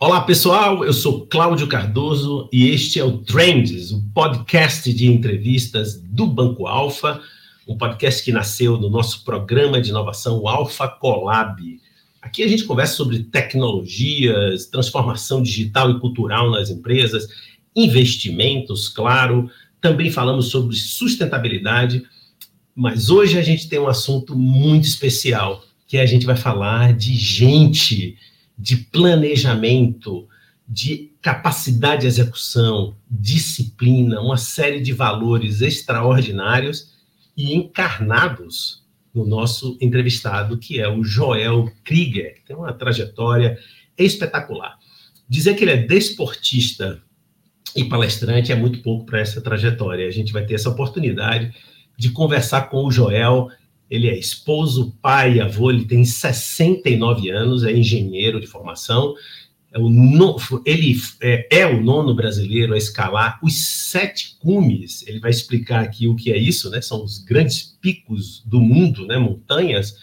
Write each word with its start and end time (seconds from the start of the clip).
Olá, 0.00 0.20
pessoal. 0.20 0.84
Eu 0.84 0.92
sou 0.92 1.26
Cláudio 1.26 1.66
Cardoso 1.66 2.48
e 2.52 2.68
este 2.68 3.00
é 3.00 3.04
o 3.04 3.18
Trends, 3.18 3.90
o 3.90 4.00
podcast 4.14 4.92
de 4.92 5.08
entrevistas 5.08 6.00
do 6.00 6.24
Banco 6.24 6.68
Alfa, 6.68 7.20
um 7.66 7.76
podcast 7.76 8.22
que 8.22 8.30
nasceu 8.30 8.78
no 8.78 8.88
nosso 8.88 9.24
programa 9.24 9.80
de 9.80 9.90
inovação 9.90 10.46
Alfa 10.46 10.86
Colab. 10.86 11.80
Aqui 12.22 12.44
a 12.44 12.46
gente 12.46 12.62
conversa 12.62 12.94
sobre 12.94 13.24
tecnologias, 13.24 14.66
transformação 14.66 15.42
digital 15.42 15.90
e 15.90 15.98
cultural 15.98 16.48
nas 16.48 16.70
empresas, 16.70 17.26
investimentos, 17.74 18.88
claro. 18.88 19.50
Também 19.80 20.12
falamos 20.12 20.46
sobre 20.46 20.76
sustentabilidade, 20.76 22.04
mas 22.72 23.10
hoje 23.10 23.36
a 23.36 23.42
gente 23.42 23.68
tem 23.68 23.80
um 23.80 23.88
assunto 23.88 24.38
muito 24.38 24.84
especial, 24.84 25.64
que 25.88 25.98
a 25.98 26.06
gente 26.06 26.24
vai 26.24 26.36
falar 26.36 26.92
de 26.92 27.16
gente 27.16 28.16
de 28.58 28.76
planejamento, 28.76 30.26
de 30.66 31.12
capacidade 31.22 32.02
de 32.02 32.08
execução, 32.08 32.96
disciplina, 33.08 34.20
uma 34.20 34.36
série 34.36 34.80
de 34.80 34.92
valores 34.92 35.60
extraordinários 35.60 36.92
e 37.36 37.54
encarnados 37.54 38.84
no 39.14 39.24
nosso 39.24 39.78
entrevistado, 39.80 40.58
que 40.58 40.80
é 40.80 40.88
o 40.88 41.02
Joel 41.02 41.70
Krieger, 41.84 42.34
que 42.34 42.46
tem 42.46 42.56
uma 42.56 42.72
trajetória 42.72 43.58
espetacular. 43.96 44.78
Dizer 45.28 45.54
que 45.54 45.64
ele 45.64 45.72
é 45.72 45.76
desportista 45.76 47.00
e 47.74 47.84
palestrante 47.84 48.52
é 48.52 48.56
muito 48.56 48.80
pouco 48.80 49.06
para 49.06 49.20
essa 49.20 49.40
trajetória. 49.40 50.06
A 50.06 50.10
gente 50.10 50.32
vai 50.32 50.44
ter 50.44 50.54
essa 50.54 50.70
oportunidade 50.70 51.54
de 51.96 52.10
conversar 52.10 52.62
com 52.70 52.84
o 52.84 52.90
Joel 52.90 53.48
ele 53.90 54.08
é 54.08 54.18
esposo, 54.18 54.96
pai, 55.00 55.40
avô, 55.40 55.70
ele 55.70 55.84
tem 55.84 56.04
69 56.04 57.30
anos, 57.30 57.64
é 57.64 57.72
engenheiro 57.72 58.40
de 58.40 58.46
formação. 58.46 59.14
É 59.72 59.78
o 59.78 59.88
no, 59.88 60.36
ele 60.64 60.96
é, 61.20 61.60
é, 61.60 61.66
o 61.66 61.82
nono 61.82 62.14
brasileiro 62.14 62.74
a 62.74 62.78
escalar 62.78 63.38
os 63.42 63.88
sete 63.90 64.36
cumes. 64.40 65.06
Ele 65.06 65.20
vai 65.20 65.30
explicar 65.30 65.82
aqui 65.82 66.06
o 66.06 66.16
que 66.16 66.32
é 66.32 66.38
isso, 66.38 66.70
né? 66.70 66.80
São 66.80 67.02
os 67.02 67.18
grandes 67.18 67.76
picos 67.80 68.42
do 68.46 68.60
mundo, 68.60 69.06
né? 69.06 69.18
Montanhas. 69.18 69.94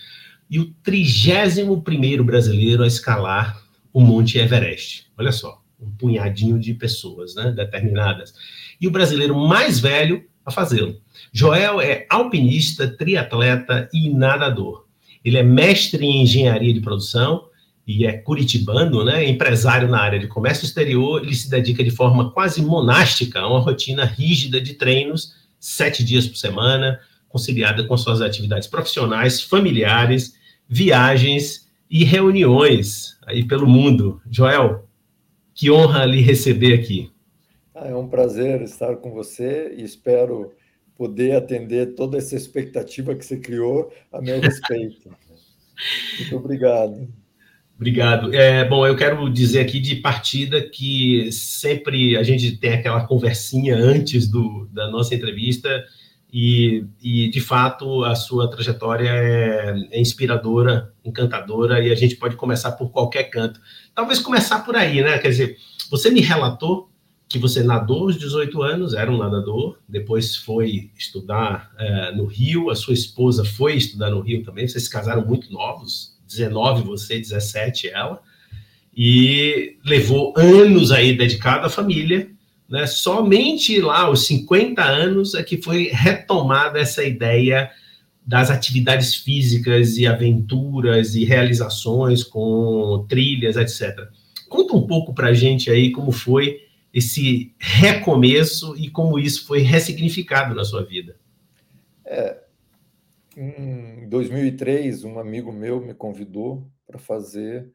E 0.50 0.59
o 0.59 0.72
trigésimo 0.83 1.81
primeiro 1.81 2.23
brasileiro 2.23 2.83
a 2.83 2.88
escalar 2.88 3.59
o 3.91 4.02
Monte 4.02 4.38
Everest. 4.38 5.08
Olha 5.17 5.31
só, 5.31 5.61
um 5.80 5.89
punhadinho 5.91 6.59
de 6.59 6.73
pessoas, 6.73 7.33
né? 7.33 7.52
Determinadas. 7.52 8.33
E 8.80 8.88
o 8.88 8.91
brasileiro 8.91 9.36
mais 9.36 9.80
velho 9.80 10.23
a 10.45 10.51
fazê-lo. 10.51 10.95
Joel 11.33 11.81
é 11.81 12.05
alpinista, 12.09 12.88
triatleta 12.88 13.89
e 13.93 14.09
nadador. 14.09 14.85
Ele 15.23 15.38
é 15.38 15.43
mestre 15.43 16.05
em 16.05 16.21
engenharia 16.21 16.73
de 16.73 16.79
produção 16.79 17.45
e 17.88 18.05
é 18.05 18.13
curitibano, 18.13 19.03
né? 19.03 19.27
Empresário 19.27 19.88
na 19.88 19.99
área 19.99 20.19
de 20.19 20.27
comércio 20.27 20.66
exterior. 20.66 21.23
Ele 21.23 21.35
se 21.35 21.49
dedica 21.49 21.83
de 21.83 21.89
forma 21.89 22.31
quase 22.31 22.61
monástica 22.61 23.39
a 23.39 23.47
uma 23.47 23.59
rotina 23.59 24.05
rígida 24.05 24.61
de 24.61 24.75
treinos, 24.75 25.33
sete 25.59 26.03
dias 26.03 26.27
por 26.27 26.38
semana, 26.38 26.99
conciliada 27.27 27.83
com 27.83 27.97
suas 27.97 28.21
atividades 28.21 28.67
profissionais, 28.67 29.41
familiares, 29.41 30.35
viagens 30.69 31.67
e 31.89 32.03
reuniões 32.03 33.17
aí 33.25 33.43
pelo 33.43 33.67
mundo. 33.67 34.21
Joel, 34.29 34.88
que 35.53 35.71
honra 35.71 36.05
lhe 36.05 36.21
receber 36.21 36.73
aqui. 36.73 37.09
Ah, 37.78 37.90
é 37.90 37.95
um 37.95 38.08
prazer 38.08 38.62
estar 38.62 38.95
com 38.95 39.12
você 39.12 39.76
e 39.78 39.84
espero 39.84 40.54
poder 40.95 41.36
atender 41.36 41.94
toda 41.94 42.18
essa 42.18 42.34
expectativa 42.34 43.14
que 43.14 43.26
você 43.26 43.38
criou 43.38 43.92
a 44.14 44.22
meu 44.22 44.40
respeito. 44.40 45.09
Muito 46.20 46.38
obrigado. 46.38 47.14
Obrigado. 47.76 48.34
É, 48.34 48.64
bom, 48.64 48.88
eu 48.88 48.96
quero 48.96 49.30
dizer 49.30 49.59
aqui 49.59 49.81
de 49.81 49.98
partida 49.98 50.62
que 50.62 51.30
sempre 51.34 52.16
a 52.16 52.23
gente 52.23 52.56
tem 52.56 52.72
aquela 52.72 53.06
conversinha 53.06 53.76
antes 53.76 54.30
do, 54.30 54.70
da 54.72 54.90
nossa 54.90 55.14
entrevista 55.14 55.84
e, 56.31 56.86
e, 57.03 57.30
de 57.30 57.42
fato, 57.42 58.06
a 58.06 58.16
sua 58.16 58.50
trajetória 58.50 59.09
é, 59.09 59.88
é, 59.91 60.00
inspiradora, 60.00 60.94
encantadora 61.03 61.84
e 61.84 61.91
a 61.91 61.96
gente 61.96 62.16
pode 62.16 62.38
começar 62.38 62.72
por 62.72 62.90
qualquer 62.90 63.25
canto. 63.25 63.59
Talvez 63.94 64.19
começar 64.19 64.59
por 64.64 64.78
aí, 64.78 65.02
né? 65.02 65.18
Quer 65.19 65.30
dizer, 65.30 65.58
você 65.91 66.09
me 66.09 66.22
relatou 66.22 66.94
que 67.28 67.40
você 67.40 67.63
nadou 67.63 68.03
aos 68.03 68.18
18 68.18 68.62
anos, 68.62 68.94
era 68.94 69.12
um 69.12 69.18
nadador, 69.18 69.78
depois 69.88 70.36
foi 70.36 70.91
estudar 70.97 71.72
é, 71.78 72.12
no 72.12 72.25
Rio, 72.25 72.69
a 72.69 72.75
sua 72.75 72.94
esposa 72.94 73.44
foi 73.44 73.75
estudar 73.75 74.12
no 74.12 74.22
Rio 74.22 74.44
também, 74.44 74.68
vocês 74.68 74.84
se 74.84 74.90
casaram 74.90 75.25
muito 75.25 75.52
novos, 75.52 76.18
19 76.28 76.84
você, 76.84 77.19
17 77.19 77.90
ela, 77.90 78.22
e 78.96 79.78
levou 79.84 80.34
anos 80.38 80.91
aí 80.91 81.18
dedicado 81.18 81.66
à 81.66 81.69
família, 81.69 82.30
né? 82.69 82.88
Somente 82.88 83.80
lá 83.80 84.02
aos 84.02 84.25
50 84.25 84.81
anos 84.84 85.35
é 85.35 85.44
que 85.44 85.62
foi 85.62 85.90
retomada 85.91 86.80
essa 86.80 87.03
ideia 87.03 87.69
das 88.25 88.50
atividades 88.50 89.14
físicas 89.14 89.97
e 89.97 90.08
aventuras 90.08 91.14
e 91.16 91.25
realizações 91.25 92.24
com 92.24 93.06
trilhas, 93.08 93.56
etc. 93.56 94.08
Conta 94.50 94.75
um 94.75 94.88
pouco 94.88 95.14
para 95.14 95.34
gente 95.34 95.69
aí 95.69 95.91
como 95.91 96.12
foi 96.12 96.65
esse 96.95 97.53
recomeço 97.59 98.73
e 98.78 98.89
como 98.89 99.19
isso 99.19 99.45
foi 99.45 99.59
ressignificado 99.59 100.56
na 100.56 100.63
sua 100.63 100.81
vida? 100.81 101.19
É, 102.06 102.41
em 103.35 104.07
2003, 104.07 105.03
um 105.03 105.19
amigo 105.19 105.51
meu 105.51 105.81
me 105.81 105.94
convidou 105.94 106.66
para 106.88 106.97
fazer 106.97 107.69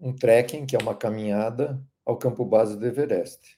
um 0.00 0.12
trekking, 0.12 0.66
que 0.66 0.74
é 0.74 0.78
uma 0.80 0.96
caminhada 0.96 1.80
ao 2.04 2.16
campo 2.16 2.44
base 2.44 2.76
do 2.76 2.84
Everest. 2.84 3.56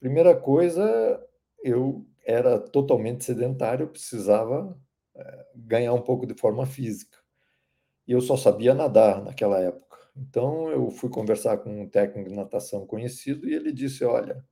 Primeira 0.00 0.34
coisa, 0.34 1.22
eu 1.62 2.06
era 2.24 2.58
totalmente 2.58 3.26
sedentário, 3.26 3.88
precisava 3.88 4.74
é, 5.14 5.46
ganhar 5.54 5.92
um 5.92 6.00
pouco 6.00 6.26
de 6.26 6.32
forma 6.32 6.64
física. 6.64 7.18
E 8.08 8.12
eu 8.12 8.22
só 8.22 8.38
sabia 8.38 8.72
nadar 8.72 9.22
naquela 9.22 9.58
época. 9.60 9.91
Então 10.16 10.70
eu 10.70 10.90
fui 10.90 11.08
conversar 11.08 11.58
com 11.58 11.82
um 11.82 11.88
técnico 11.88 12.28
de 12.30 12.36
natação 12.36 12.86
conhecido 12.86 13.48
e 13.48 13.54
ele 13.54 13.72
disse: 13.72 14.04
Olha, 14.04 14.44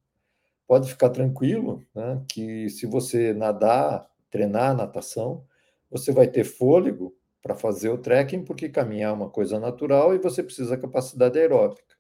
pode 0.67 0.89
ficar 0.89 1.11
tranquilo, 1.11 1.85
né, 1.95 2.25
que 2.29 2.71
se 2.71 2.87
você 2.87 3.35
nadar, 3.35 4.09
treinar 4.31 4.77
natação, 4.77 5.45
você 5.91 6.13
vai 6.13 6.29
ter 6.29 6.45
fôlego 6.45 7.15
para 7.43 7.55
fazer 7.55 7.89
o 7.89 7.99
trekking, 7.99 8.45
porque 8.45 8.69
caminhar 8.69 9.11
é 9.11 9.15
uma 9.15 9.31
coisa 9.31 9.59
natural 9.59 10.15
e 10.15 10.19
você 10.19 10.43
precisa 10.43 10.77
de 10.77 10.83
capacidade 10.83 11.39
aeróbica. 11.39 11.97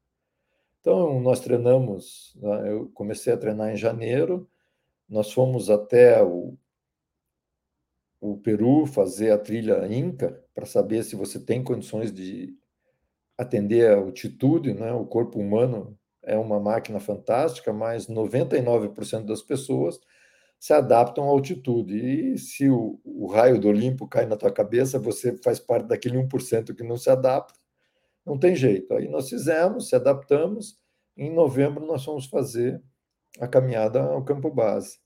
Então 0.80 1.20
nós 1.20 1.40
treinamos, 1.40 2.36
né, 2.40 2.72
eu 2.72 2.90
comecei 2.94 3.32
a 3.32 3.36
treinar 3.36 3.70
em 3.72 3.76
janeiro, 3.76 4.48
nós 5.08 5.32
fomos 5.32 5.68
até 5.68 6.22
o, 6.22 6.56
o 8.20 8.38
Peru 8.38 8.86
fazer 8.86 9.32
a 9.32 9.38
trilha 9.38 9.86
Inca 9.92 10.42
para 10.54 10.66
saber 10.66 11.02
se 11.02 11.16
você 11.16 11.40
tem 11.40 11.64
condições 11.64 12.12
de 12.12 12.56
atender 13.40 13.90
a 13.90 13.96
altitude, 13.96 14.74
né? 14.74 14.92
O 14.92 15.06
corpo 15.06 15.38
humano 15.38 15.98
é 16.22 16.36
uma 16.36 16.60
máquina 16.60 17.00
fantástica, 17.00 17.72
mas 17.72 18.06
99% 18.06 19.24
das 19.24 19.40
pessoas 19.40 19.98
se 20.58 20.74
adaptam 20.74 21.24
à 21.24 21.28
altitude. 21.28 21.96
E 21.96 22.38
se 22.38 22.68
o, 22.68 23.00
o, 23.02 23.26
raio 23.26 23.58
do 23.58 23.68
Olimpo 23.68 24.06
cai 24.06 24.26
na 24.26 24.36
tua 24.36 24.52
cabeça, 24.52 24.98
você 24.98 25.34
faz 25.42 25.58
parte 25.58 25.86
daquele 25.86 26.18
1% 26.18 26.74
que 26.74 26.84
não 26.84 26.98
se 26.98 27.08
adapta. 27.08 27.58
Não 28.26 28.38
tem 28.38 28.54
jeito. 28.54 28.92
Aí 28.92 29.08
nós 29.08 29.30
fizemos, 29.30 29.88
se 29.88 29.96
adaptamos. 29.96 30.78
Em 31.16 31.32
novembro 31.32 31.86
nós 31.86 32.04
fomos 32.04 32.26
fazer 32.26 32.82
a 33.40 33.48
caminhada 33.48 34.02
ao 34.02 34.22
campo 34.22 34.50
base. 34.50 34.98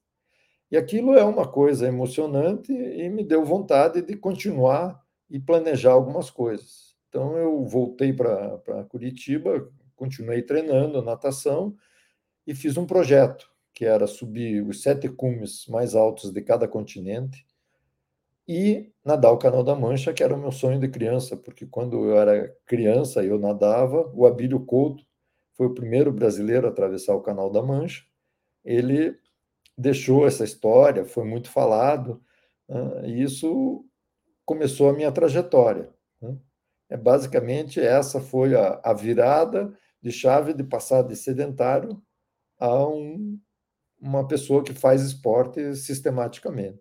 E 0.73 0.77
aquilo 0.77 1.15
é 1.15 1.23
uma 1.23 1.47
coisa 1.47 1.87
emocionante 1.87 2.73
e 2.73 3.09
me 3.09 3.23
deu 3.23 3.45
vontade 3.45 4.03
de 4.03 4.17
continuar 4.17 5.01
e 5.31 5.39
planejar 5.39 5.93
algumas 5.93 6.31
coisas. 6.31 6.94
Então, 7.15 7.37
eu 7.37 7.65
voltei 7.65 8.13
para 8.13 8.59
Curitiba, 8.89 9.71
continuei 9.95 10.43
treinando 10.43 11.01
natação 11.01 11.77
e 12.45 12.57
fiz 12.57 12.77
um 12.77 12.85
projeto 12.85 13.49
que 13.73 13.85
era 13.85 14.09
subir 14.09 14.67
os 14.67 14.83
sete 14.83 15.09
cumes 15.09 15.65
mais 15.69 15.95
altos 15.95 16.33
de 16.33 16.43
cada 16.43 16.67
continente 16.67 17.47
e 18.49 18.93
nadar 19.05 19.31
o 19.31 19.39
Canal 19.39 19.63
da 19.63 19.77
Mancha, 19.77 20.13
que 20.13 20.25
era 20.25 20.35
o 20.35 20.41
meu 20.41 20.51
sonho 20.51 20.81
de 20.81 20.89
criança, 20.89 21.37
porque 21.37 21.65
quando 21.65 22.05
eu 22.05 22.19
era 22.19 22.53
criança 22.67 23.23
eu 23.23 23.39
nadava, 23.39 24.11
o 24.13 24.27
Abílio 24.27 24.59
Couto 24.67 25.07
foi 25.53 25.69
o 25.69 25.75
primeiro 25.75 26.13
brasileiro 26.13 26.67
a 26.67 26.71
atravessar 26.71 27.15
o 27.15 27.23
Canal 27.23 27.49
da 27.49 27.63
Mancha. 27.63 28.03
Ele 28.65 29.17
deixou 29.79 30.27
essa 30.27 30.43
história, 30.43 31.05
foi 31.05 31.25
muito 31.25 31.49
falado, 31.49 32.21
e 33.05 33.23
isso 33.23 33.85
começou 34.45 34.91
a 34.91 34.93
minha 34.93 35.13
trajetória. 35.13 35.95
É, 36.89 36.97
basicamente, 36.97 37.81
essa 37.81 38.21
foi 38.21 38.55
a, 38.55 38.81
a 38.85 38.93
virada 38.93 39.73
de 40.03 40.13
chave 40.13 40.53
de 40.53 40.63
passar 40.63 41.03
de 41.03 41.17
sedentário 41.17 42.01
a 42.59 42.87
um, 42.87 43.39
uma 44.01 44.27
pessoa 44.27 44.63
que 44.63 44.75
faz 44.75 45.03
esporte 45.03 45.75
sistematicamente. 45.75 46.81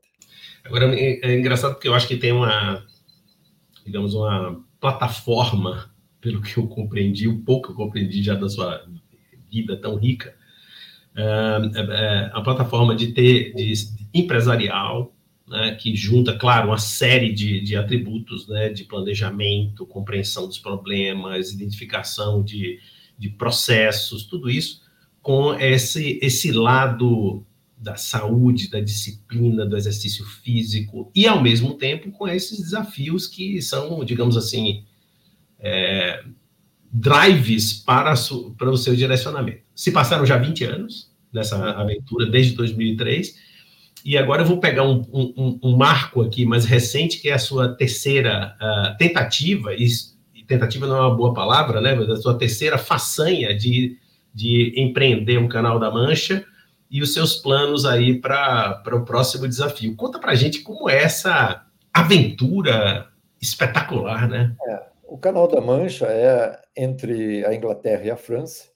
Agora, 0.64 0.94
é, 0.94 1.20
é 1.24 1.40
engraçado 1.40 1.74
porque 1.74 1.88
eu 1.88 1.94
acho 1.94 2.08
que 2.08 2.18
tem 2.18 2.32
uma, 2.32 2.86
digamos, 3.86 4.14
uma 4.14 4.64
plataforma 4.80 5.94
pelo 6.20 6.42
que 6.42 6.58
eu 6.58 6.68
compreendi, 6.68 7.28
o 7.28 7.44
pouco 7.44 7.72
eu 7.72 7.76
compreendi 7.76 8.24
já 8.24 8.34
da 8.34 8.48
sua 8.48 8.86
vida 9.52 9.80
tão 9.80 9.98
rica, 9.98 10.36
é, 11.16 11.22
é, 11.76 12.32
a 12.34 12.42
plataforma 12.42 12.96
de 12.96 13.14
ter 13.14 13.54
de, 13.54 13.72
de 13.72 14.10
empresarial, 14.14 15.14
né, 15.48 15.76
que 15.76 15.96
junta, 15.96 16.38
claro, 16.38 16.70
uma 16.70 16.78
série 16.78 17.32
de, 17.34 17.62
de 17.62 17.76
atributos 17.76 18.48
né, 18.48 18.70
de 18.70 18.86
planejamento, 18.86 19.86
compreensão 19.86 20.48
dos 20.48 20.58
problemas, 20.58 21.52
identificação 21.52 22.44
de, 22.44 22.80
de 23.18 23.30
processos, 23.30 24.24
tudo 24.24 24.50
isso, 24.50 24.82
com 25.22 25.54
esse, 25.56 26.20
esse 26.22 26.52
lado 26.52 27.46
da 27.78 27.96
saúde, 27.96 28.70
da 28.70 28.80
disciplina, 28.80 29.66
do 29.66 29.76
exercício 29.76 30.26
físico, 30.26 31.12
e 31.14 31.28
ao 31.28 31.42
mesmo 31.42 31.74
tempo 31.74 32.12
com 32.12 32.28
esses 32.28 32.60
desafios 32.60 33.28
que 33.28 33.62
são, 33.62 34.04
digamos 34.06 34.38
assim, 34.38 34.86
é, 35.60 36.24
drives 36.92 37.74
para, 37.74 38.14
para 38.58 38.70
o 38.70 38.78
seu 38.78 38.96
direcionamento. 38.96 39.64
Se 39.76 39.92
passaram 39.92 40.26
já 40.26 40.38
20 40.38 40.64
anos 40.64 41.12
nessa 41.34 41.72
aventura, 41.72 42.30
desde 42.30 42.54
2003, 42.54 43.36
e 44.04 44.18
agora 44.18 44.42
eu 44.42 44.46
vou 44.46 44.60
pegar 44.60 44.84
um, 44.84 45.02
um, 45.14 45.60
um 45.64 45.78
marco 45.78 46.22
aqui 46.22 46.46
mais 46.46 46.66
recente, 46.66 47.20
que 47.20 47.30
é 47.30 47.34
a 47.34 47.40
sua 47.40 47.76
terceira 47.76 48.56
uh, 48.62 48.98
tentativa, 48.98 49.74
e, 49.74 49.88
tentativa 50.48 50.86
não 50.86 50.98
é 50.98 51.00
uma 51.02 51.16
boa 51.16 51.34
palavra, 51.34 51.80
né, 51.80 51.96
mas 51.96 52.10
a 52.10 52.18
sua 52.18 52.38
terceira 52.38 52.78
façanha 52.78 53.56
de, 53.56 53.98
de 54.34 54.74
empreender 54.76 55.38
o 55.38 55.48
Canal 55.48 55.80
da 55.80 55.90
Mancha, 55.90 56.46
e 56.94 57.02
os 57.02 57.12
seus 57.12 57.38
planos 57.38 57.86
aí 57.86 58.20
para 58.20 58.84
o 58.94 59.04
próximo 59.04 59.48
desafio. 59.48 59.96
Conta 59.96 60.20
para 60.20 60.36
gente 60.36 60.62
como 60.62 60.88
é 60.88 61.02
essa 61.02 61.66
aventura 61.92 63.08
espetacular, 63.42 64.30
né? 64.30 64.56
É, 64.68 64.84
o 65.04 65.18
Canal 65.18 65.48
da 65.48 65.60
Mancha 65.60 66.06
é 66.06 66.62
entre 66.78 67.44
a 67.46 67.56
Inglaterra 67.56 68.04
e 68.04 68.12
a 68.12 68.16
França. 68.16 68.70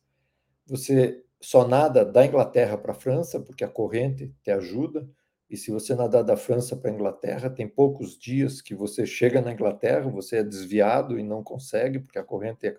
Você 0.66 1.22
só 1.40 1.68
nada 1.68 2.04
da 2.04 2.26
Inglaterra 2.26 2.76
para 2.76 2.92
a 2.92 2.96
França, 2.96 3.40
porque 3.40 3.64
a 3.64 3.68
corrente 3.68 4.34
te 4.44 4.50
ajuda. 4.50 5.08
E 5.50 5.56
se 5.56 5.72
você 5.72 5.96
nadar 5.96 6.24
da 6.24 6.36
França 6.36 6.76
para 6.76 6.92
a 6.92 6.94
Inglaterra, 6.94 7.50
tem 7.50 7.68
poucos 7.68 8.18
dias 8.18 8.62
que 8.62 8.76
você 8.76 9.06
chega 9.06 9.42
na 9.42 9.54
Inglaterra, 9.54 10.10
você 10.10 10.38
é 10.38 10.44
desviado 10.44 11.18
e 11.18 11.24
não 11.24 11.42
consegue, 11.42 12.00
porque 12.00 12.20
a 12.20 12.24
corrente 12.24 12.68
é, 12.68 12.76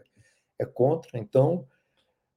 é 0.58 0.66
contra. 0.66 1.18
Então, 1.18 1.66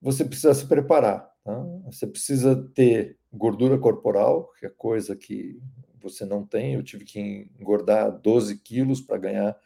você 0.01 0.23
precisa 0.23 0.53
se 0.53 0.65
preparar. 0.65 1.29
Tá? 1.43 1.53
Você 1.85 2.07
precisa 2.07 2.55
ter 2.73 3.17
gordura 3.31 3.77
corporal, 3.77 4.51
que 4.57 4.65
é 4.65 4.69
coisa 4.69 5.15
que 5.15 5.59
você 6.01 6.25
não 6.25 6.45
tem. 6.45 6.75
Eu 6.75 6.83
tive 6.83 7.03
que 7.03 7.51
engordar 7.59 8.11
12 8.19 8.57
quilos 8.59 9.01
para 9.01 9.17
ganhar 9.17 9.57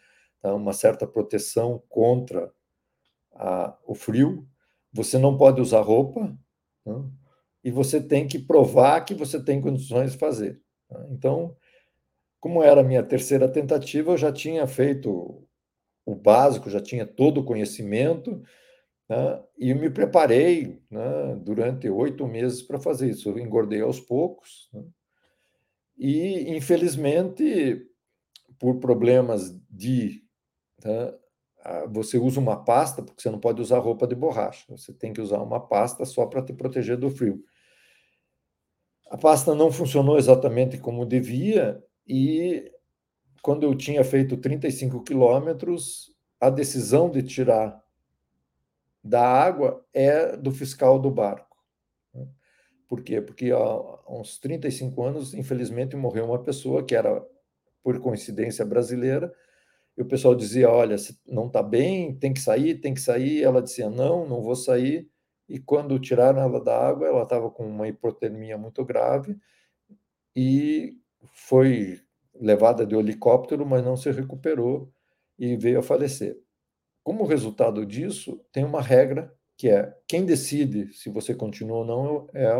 tá? 0.42 0.54
uma 0.54 0.74
certa 0.74 1.06
proteção 1.06 1.82
contra 1.88 2.52
a, 3.34 3.78
o 3.86 3.94
frio. 3.94 4.48
Você 4.92 5.18
não 5.18 5.38
pode 5.38 5.62
usar 5.62 5.82
roupa 5.82 6.36
tá? 6.84 7.04
E 7.66 7.72
você 7.72 8.00
tem 8.00 8.28
que 8.28 8.40
provar 8.40 9.02
que 9.02 9.14
você 9.14 9.44
tem 9.44 9.60
condições 9.60 10.14
de 10.14 10.18
fazer. 10.18 10.62
Tá? 10.88 11.06
Então, 11.12 11.58
como 12.40 12.64
era 12.64 12.80
a 12.80 12.84
minha 12.84 13.04
terceira 13.04 13.50
tentativa, 13.50 14.12
eu 14.12 14.18
já 14.18 14.32
tinha 14.32 14.66
feito 14.68 15.44
o 16.06 16.16
básico, 16.16 16.70
já 16.70 16.80
tinha 16.80 17.06
todo 17.06 17.42
o 17.42 17.44
conhecimento 17.44 18.42
né? 19.08 19.44
E 19.58 19.74
me 19.74 19.90
preparei 19.90 20.82
né, 20.90 21.36
durante 21.38 21.90
oito 21.90 22.28
meses 22.28 22.62
para 22.62 22.80
fazer 22.80 23.10
isso. 23.10 23.30
Eu 23.30 23.40
engordei 23.40 23.82
aos 23.82 24.00
poucos. 24.00 24.70
Né? 24.74 24.84
E, 25.98 26.56
infelizmente, 26.56 27.88
por 28.60 28.80
problemas 28.80 29.56
de. 29.70 30.24
Né, 30.84 31.14
você 31.90 32.18
usa 32.20 32.40
uma 32.40 32.64
pasta, 32.64 33.02
porque 33.02 33.22
você 33.22 33.30
não 33.30 33.40
pode 33.40 33.60
usar 33.60 33.80
roupa 33.80 34.06
de 34.06 34.14
borracha. 34.14 34.66
Você 34.70 34.94
tem 34.94 35.12
que 35.12 35.22
usar 35.22 35.42
uma 35.42 35.60
pasta 35.60 36.06
só 36.06 36.26
para 36.28 36.44
te 36.44 36.54
proteger 36.54 36.98
do 36.98 37.10
frio. 37.10 37.44
A 39.10 39.18
pasta 39.18 39.54
não 39.54 39.72
funcionou 39.72 40.18
exatamente 40.18 40.78
como 40.78 41.06
devia, 41.06 41.84
e 42.08 42.72
quando 43.42 43.64
eu 43.64 43.76
tinha 43.76 44.04
feito 44.04 44.38
35 44.38 45.04
quilômetros, 45.04 46.12
a 46.40 46.50
decisão 46.50 47.10
de 47.10 47.22
tirar 47.22 47.84
da 49.04 49.22
água 49.22 49.86
é 49.94 50.36
do 50.36 50.52
fiscal 50.52 50.98
do 50.98 51.12
barco. 51.12 51.56
Né? 52.14 52.28
Por 52.88 53.04
quê? 53.04 53.22
Porque 53.22 53.52
há 53.52 54.00
uns 54.10 54.40
35 54.40 55.04
anos, 55.04 55.34
infelizmente, 55.36 55.96
morreu 55.96 56.26
uma 56.26 56.42
pessoa 56.42 56.84
que 56.84 56.96
era, 56.96 57.24
por 57.84 58.00
coincidência, 58.00 58.66
brasileira, 58.66 59.32
e 59.98 60.02
o 60.02 60.06
pessoal 60.06 60.36
dizia: 60.36 60.70
Olha, 60.70 60.96
não 61.28 61.48
está 61.48 61.62
bem, 61.64 62.16
tem 62.16 62.34
que 62.34 62.40
sair, 62.40 62.76
tem 62.76 62.94
que 62.94 63.02
sair. 63.02 63.44
Ela 63.44 63.62
dizia: 63.62 63.90
Não, 63.90 64.28
não 64.28 64.42
vou 64.42 64.56
sair. 64.56 65.10
E 65.48 65.60
quando 65.60 66.00
tiraram 66.00 66.42
ela 66.42 66.60
da 66.60 66.88
água, 66.88 67.08
ela 67.08 67.24
estava 67.24 67.50
com 67.50 67.66
uma 67.68 67.88
hipotermia 67.88 68.58
muito 68.58 68.84
grave 68.84 69.38
e 70.36 70.98
foi 71.34 72.02
levada 72.34 72.86
de 72.86 72.96
helicóptero, 72.96 73.66
mas 73.66 73.84
não 73.84 73.96
se 73.96 74.12
recuperou 74.12 74.92
e 75.38 75.56
veio 75.56 75.80
a 75.80 75.84
falecer. 75.84 76.38
Como 77.04 77.26
resultado 77.26 77.86
disso, 77.86 78.42
tem 78.52 78.64
uma 78.64 78.82
regra 78.82 79.34
que 79.58 79.70
é 79.70 79.96
quem 80.08 80.26
decide 80.26 80.92
se 80.94 81.10
você 81.10 81.34
continua 81.34 81.78
ou 81.78 81.86
não 81.86 82.28
é 82.34 82.52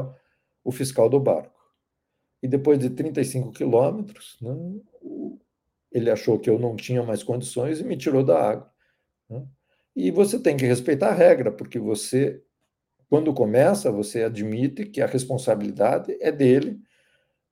o 0.64 0.72
fiscal 0.72 1.10
do 1.10 1.20
barco. 1.20 1.54
E 2.42 2.48
depois 2.48 2.80
de 2.80 2.90
35 2.90 3.52
quilômetros, 3.52 4.38
né, 4.42 4.56
ele 5.92 6.12
achou 6.12 6.40
que 6.40 6.50
eu 6.50 6.60
não 6.60 6.76
tinha 6.76 7.02
mais 7.04 7.24
condições 7.24 7.80
e 7.80 7.84
me 7.84 7.98
tirou 7.98 8.24
da 8.24 8.40
água. 8.40 8.72
Né? 9.30 9.46
E 9.96 10.12
você 10.12 10.38
tem 10.40 10.58
que 10.58 10.66
respeitar 10.66 11.10
a 11.10 11.14
regra, 11.14 11.52
porque 11.52 11.80
você, 11.80 12.44
quando 13.10 13.34
começa, 13.34 13.92
você 13.92 14.24
admite 14.24 14.86
que 14.86 15.02
a 15.02 15.06
responsabilidade 15.06 16.18
é 16.20 16.32
dele, 16.32 16.80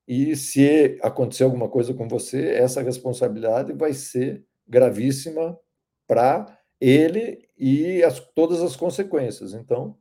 e 0.07 0.35
se 0.35 0.99
acontecer 1.01 1.43
alguma 1.43 1.69
coisa 1.69 1.93
com 1.93 2.07
você, 2.07 2.49
essa 2.49 2.81
responsabilidade 2.81 3.71
vai 3.73 3.93
ser 3.93 4.45
gravíssima 4.67 5.57
para 6.05 6.59
ele 6.79 7.47
e 7.57 8.03
as, 8.03 8.19
todas 8.19 8.61
as 8.61 8.75
consequências. 8.75 9.53
Então, 9.53 9.97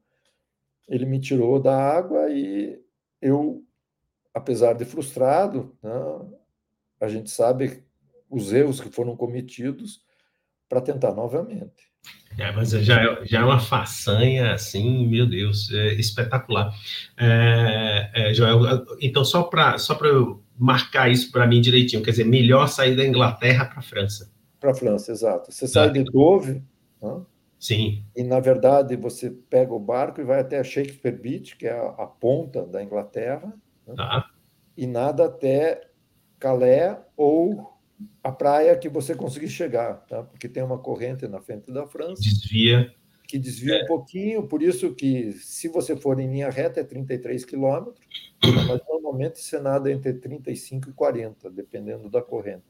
ele 0.88 1.06
me 1.06 1.20
tirou 1.20 1.60
da 1.60 1.76
água 1.76 2.28
e 2.30 2.82
eu, 3.20 3.64
apesar 4.34 4.72
de 4.72 4.84
frustrado, 4.84 5.76
né, 5.80 5.90
a 7.00 7.08
gente 7.08 7.30
sabe 7.30 7.84
os 8.28 8.52
erros 8.52 8.80
que 8.80 8.90
foram 8.90 9.16
cometidos 9.16 10.04
para 10.68 10.80
tentar 10.80 11.12
novamente. 11.12 11.91
É, 12.38 12.50
mas 12.52 12.70
já, 12.70 13.02
é, 13.02 13.24
já 13.24 13.40
é 13.40 13.44
uma 13.44 13.60
façanha, 13.60 14.54
assim, 14.54 15.06
meu 15.06 15.26
Deus, 15.26 15.70
é 15.70 15.94
espetacular. 15.94 16.72
É, 17.16 18.10
é, 18.14 18.34
Joel, 18.34 18.86
então, 19.00 19.24
só 19.24 19.42
para 19.42 19.76
só 19.78 19.94
eu 20.02 20.42
marcar 20.58 21.10
isso 21.10 21.30
para 21.30 21.46
mim 21.46 21.60
direitinho, 21.60 22.02
quer 22.02 22.12
dizer, 22.12 22.24
melhor 22.24 22.68
sair 22.68 22.96
da 22.96 23.04
Inglaterra 23.04 23.66
para 23.66 23.80
a 23.80 23.82
França. 23.82 24.30
Para 24.58 24.70
a 24.70 24.74
França, 24.74 25.12
exato. 25.12 25.52
Você 25.52 25.66
sai 25.66 25.90
de 25.90 26.04
Dove, 26.04 26.62
né? 27.02 27.20
Sim. 27.58 28.04
E, 28.16 28.24
na 28.24 28.40
verdade, 28.40 28.96
você 28.96 29.30
pega 29.30 29.72
o 29.72 29.78
barco 29.78 30.20
e 30.20 30.24
vai 30.24 30.40
até 30.40 30.62
Shakespeare 30.64 31.16
Beach, 31.16 31.56
que 31.56 31.66
é 31.66 31.72
a, 31.72 31.90
a 31.90 32.06
ponta 32.06 32.66
da 32.66 32.82
Inglaterra, 32.82 33.52
né? 33.86 33.94
tá. 33.94 34.28
e 34.76 34.86
nada 34.86 35.26
até 35.26 35.80
Calais 36.40 36.96
ou 37.16 37.71
a 38.22 38.32
praia 38.32 38.76
que 38.76 38.88
você 38.88 39.14
conseguir 39.14 39.48
chegar, 39.48 39.94
tá? 40.06 40.22
porque 40.22 40.48
tem 40.48 40.62
uma 40.62 40.78
corrente 40.78 41.26
na 41.26 41.40
frente 41.40 41.72
da 41.72 41.86
França. 41.86 42.22
Desvia. 42.22 42.92
Que 43.26 43.38
desvia 43.38 43.76
é. 43.76 43.84
um 43.84 43.86
pouquinho, 43.86 44.42
por 44.42 44.62
isso 44.62 44.92
que, 44.94 45.32
se 45.32 45.68
você 45.68 45.96
for 45.96 46.20
em 46.20 46.30
linha 46.30 46.50
reta, 46.50 46.80
é 46.80 46.84
33 46.84 47.44
quilômetros, 47.44 47.98
mas 48.44 48.80
normalmente 48.86 49.38
você 49.38 49.58
nada 49.58 49.90
entre 49.90 50.12
35 50.12 50.90
e 50.90 50.92
40, 50.92 51.50
dependendo 51.50 52.10
da 52.10 52.20
corrente. 52.20 52.64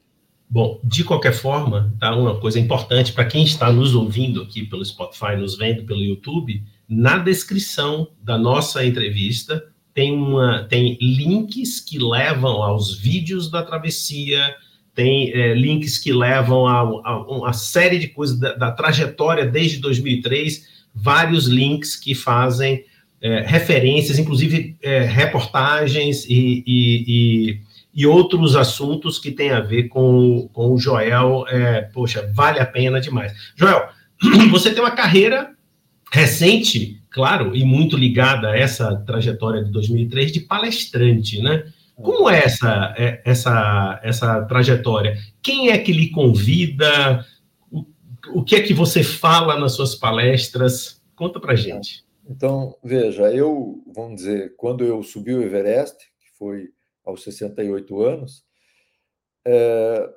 Bom, 0.49 0.79
de 0.85 1.03
qualquer 1.03 1.33
forma, 1.33 1.97
tá 1.99 2.15
uma 2.15 2.39
coisa 2.39 2.61
importante 2.61 3.13
para 3.13 3.25
quem 3.25 3.43
está 3.43 3.73
nos 3.73 3.95
ouvindo 3.95 4.43
aqui 4.43 4.65
pelo 4.67 4.85
Spotify, 4.85 5.35
nos 5.37 5.57
vendo 5.57 5.85
pelo 5.85 6.03
YouTube, 6.03 6.63
na 6.87 7.19
descrição 7.19 8.13
da 8.23 8.37
nossa 8.37 8.85
entrevista 8.85 9.67
tem 9.95 10.13
uma 10.13 10.65
tem 10.65 10.97
links 11.01 11.81
que 11.81 11.99
levam 11.99 12.63
aos 12.63 12.95
vídeos 12.95 13.51
da 13.51 13.63
travessia, 13.63 14.55
tem 14.95 15.33
é, 15.33 15.55
links 15.55 15.99
que 15.99 16.13
levam 16.13 16.67
a, 16.67 16.81
a, 16.81 17.23
uma 17.27 17.53
série 17.53 17.99
de 17.99 18.09
coisas 18.09 18.39
da, 18.39 18.55
da, 18.55 18.73
trajetória 18.73 19.47
desde 19.47 19.79
2003, 19.79 20.67
vários 20.95 21.47
links 21.47 21.97
que 21.97 22.15
fazem 22.15 22.85
é, 23.21 23.41
referências, 23.41 24.19
inclusive 24.19 24.77
é, 24.83 25.01
reportagens 25.01 26.25
e, 26.27 26.63
e, 26.67 27.05
e 27.07 27.73
e 27.95 28.07
outros 28.07 28.57
assuntos 28.57 29.19
que 29.19 29.31
têm 29.31 29.51
a 29.51 29.61
ver 29.61 29.85
com, 29.89 30.49
com 30.53 30.73
o 30.73 30.79
Joel. 30.79 31.45
É, 31.49 31.83
poxa, 31.83 32.31
vale 32.35 32.59
a 32.59 32.67
pena 32.67 33.01
demais. 33.01 33.33
Joel, 33.55 33.89
você 34.51 34.73
tem 34.73 34.83
uma 34.83 34.93
carreira 34.93 35.51
recente, 36.11 37.01
claro, 37.11 37.55
e 37.55 37.65
muito 37.65 37.97
ligada 37.97 38.49
a 38.49 38.57
essa 38.57 38.97
trajetória 38.97 39.63
de 39.63 39.71
2003 39.71 40.33
de 40.33 40.41
palestrante, 40.41 41.41
né? 41.41 41.65
Como 42.03 42.29
é 42.29 42.45
essa, 42.45 42.95
é, 42.99 43.23
essa, 43.25 44.01
essa 44.03 44.45
trajetória? 44.45 45.17
Quem 45.43 45.71
é 45.71 45.79
que 45.79 45.93
lhe 45.93 46.11
convida? 46.11 47.25
o 48.31 48.45
que 48.45 48.57
é 48.57 48.63
que 48.63 48.73
você 48.73 49.03
fala 49.03 49.59
nas 49.59 49.73
suas 49.73 49.95
palestras? 49.95 51.03
Conta 51.17 51.41
para 51.41 51.57
gente. 51.57 52.05
Então, 52.29 52.77
veja, 52.83 53.33
eu, 53.33 53.83
vamos 53.95 54.17
dizer, 54.17 54.55
quando 54.57 54.85
eu 54.85 55.03
subi 55.03 55.35
o 55.35 55.43
Everest, 55.43 55.97
que 55.97 56.39
foi 56.39 56.69
aos 57.05 57.23
68 57.25 58.01
anos, 58.01 58.45
é, 59.45 60.09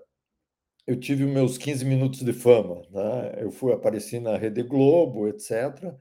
eu 0.85 0.99
tive 0.99 1.25
meus 1.25 1.57
15 1.57 1.83
minutos 1.83 2.21
de 2.21 2.31
fama. 2.31 2.83
Né? 2.91 3.35
Eu 3.39 3.51
fui 3.51 3.73
aparecer 3.73 4.21
na 4.21 4.37
Rede 4.37 4.61
Globo, 4.61 5.27
etc. 5.27 5.93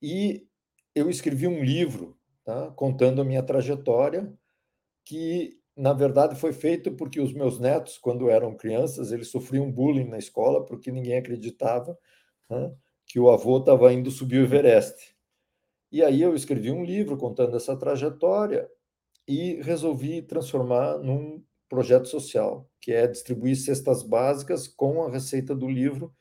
E 0.00 0.46
eu 0.94 1.10
escrevi 1.10 1.48
um 1.48 1.62
livro 1.62 2.16
tá? 2.44 2.70
contando 2.76 3.20
a 3.20 3.24
minha 3.24 3.42
trajetória, 3.42 4.32
que, 5.04 5.58
na 5.76 5.92
verdade, 5.92 6.36
foi 6.36 6.52
feito 6.52 6.92
porque 6.92 7.20
os 7.20 7.32
meus 7.32 7.58
netos, 7.58 7.98
quando 7.98 8.30
eram 8.30 8.56
crianças, 8.56 9.12
eles 9.12 9.28
sofriam 9.28 9.70
bullying 9.70 10.08
na 10.08 10.18
escola 10.18 10.64
porque 10.64 10.90
ninguém 10.90 11.16
acreditava 11.18 11.98
né? 12.50 12.72
que 13.06 13.18
o 13.18 13.30
avô 13.30 13.58
estava 13.58 13.92
indo 13.92 14.10
subir 14.10 14.38
o 14.38 14.44
Everest. 14.44 15.14
E 15.90 16.02
aí 16.02 16.22
eu 16.22 16.34
escrevi 16.34 16.70
um 16.70 16.84
livro 16.84 17.16
contando 17.16 17.56
essa 17.56 17.76
trajetória 17.76 18.68
e 19.28 19.60
resolvi 19.62 20.22
transformar 20.22 20.98
num 20.98 21.42
projeto 21.68 22.08
social, 22.08 22.68
que 22.80 22.92
é 22.92 23.06
distribuir 23.06 23.56
cestas 23.56 24.02
básicas 24.02 24.66
com 24.66 25.02
a 25.04 25.10
receita 25.10 25.54
do 25.54 25.68
livro, 25.68 26.12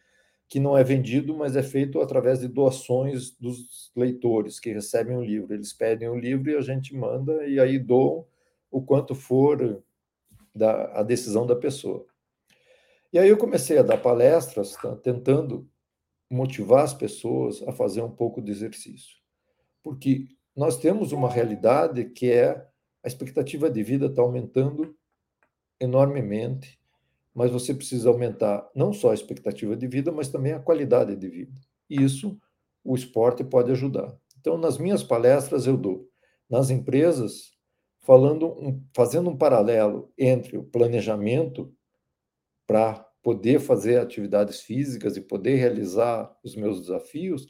que 0.48 0.60
não 0.60 0.78
é 0.78 0.84
vendido, 0.84 1.34
mas 1.36 1.56
é 1.56 1.64
feito 1.64 2.02
através 2.02 2.40
de 2.42 2.48
doações 2.48 3.32
dos 3.38 3.92
leitores 3.96 4.60
que 4.60 4.74
recebem 4.74 5.16
o 5.16 5.24
livro. 5.24 5.54
Eles 5.54 5.72
pedem 5.72 6.10
o 6.10 6.20
livro 6.20 6.52
e 6.52 6.56
a 6.56 6.62
gente 6.62 6.94
manda, 6.94 7.46
e 7.48 7.60
aí 7.60 7.80
doam 7.80 8.26
o 8.72 8.82
quanto 8.82 9.14
for 9.14 9.84
da, 10.56 11.00
a 11.00 11.04
decisão 11.04 11.46
da 11.46 11.56
pessoa. 11.56 12.06
E 13.14 13.20
aí 13.20 13.28
eu 13.28 13.38
comecei 13.38 13.78
a 13.78 13.84
dar 13.84 13.98
palestras, 13.98 14.74
tá, 14.78 14.96
tentando 14.96 15.70
motivar 16.30 16.86
as 16.86 16.94
pessoas 16.94 17.62
a 17.68 17.74
fazer 17.74 18.02
um 18.02 18.10
pouco 18.10 18.42
de 18.42 18.52
exercício. 18.52 19.18
Porque 19.84 20.30
nós 20.56 20.78
temos 20.78 21.12
uma 21.12 21.30
realidade 21.30 22.06
que 22.06 22.32
é 22.32 22.66
a 23.04 23.08
expectativa 23.08 23.70
de 23.70 23.84
vida 23.84 24.06
está 24.06 24.22
aumentando 24.22 24.96
enormemente, 25.80 26.80
mas 27.34 27.52
você 27.52 27.74
precisa 27.74 28.10
aumentar 28.10 28.70
não 28.76 28.94
só 28.94 29.12
a 29.12 29.14
expectativa 29.14 29.76
de 29.76 29.88
vida, 29.88 30.12
mas 30.12 30.30
também 30.30 30.54
a 30.54 30.60
qualidade 30.60 31.16
de 31.16 31.28
vida. 31.28 31.60
E 31.90 32.02
isso 32.02 32.40
o 32.84 32.96
esporte 32.96 33.44
pode 33.44 33.72
ajudar. 33.72 34.16
Então, 34.40 34.58
nas 34.58 34.78
minhas 34.78 35.04
palestras 35.04 35.68
eu 35.68 35.76
dou 35.76 36.10
nas 36.50 36.70
empresas 36.70 37.52
falando 38.02 38.48
um, 38.48 38.84
fazendo 38.96 39.30
um 39.30 39.38
paralelo 39.38 40.12
entre 40.18 40.58
o 40.58 40.64
planejamento 40.64 41.74
para 42.68 42.96
poder 43.22 43.60
fazer 43.60 44.00
atividades 44.00 44.62
físicas 44.62 45.16
e 45.16 45.22
poder 45.22 45.56
realizar 45.56 46.36
os 46.44 46.56
meus 46.56 46.82
desafios 46.82 47.48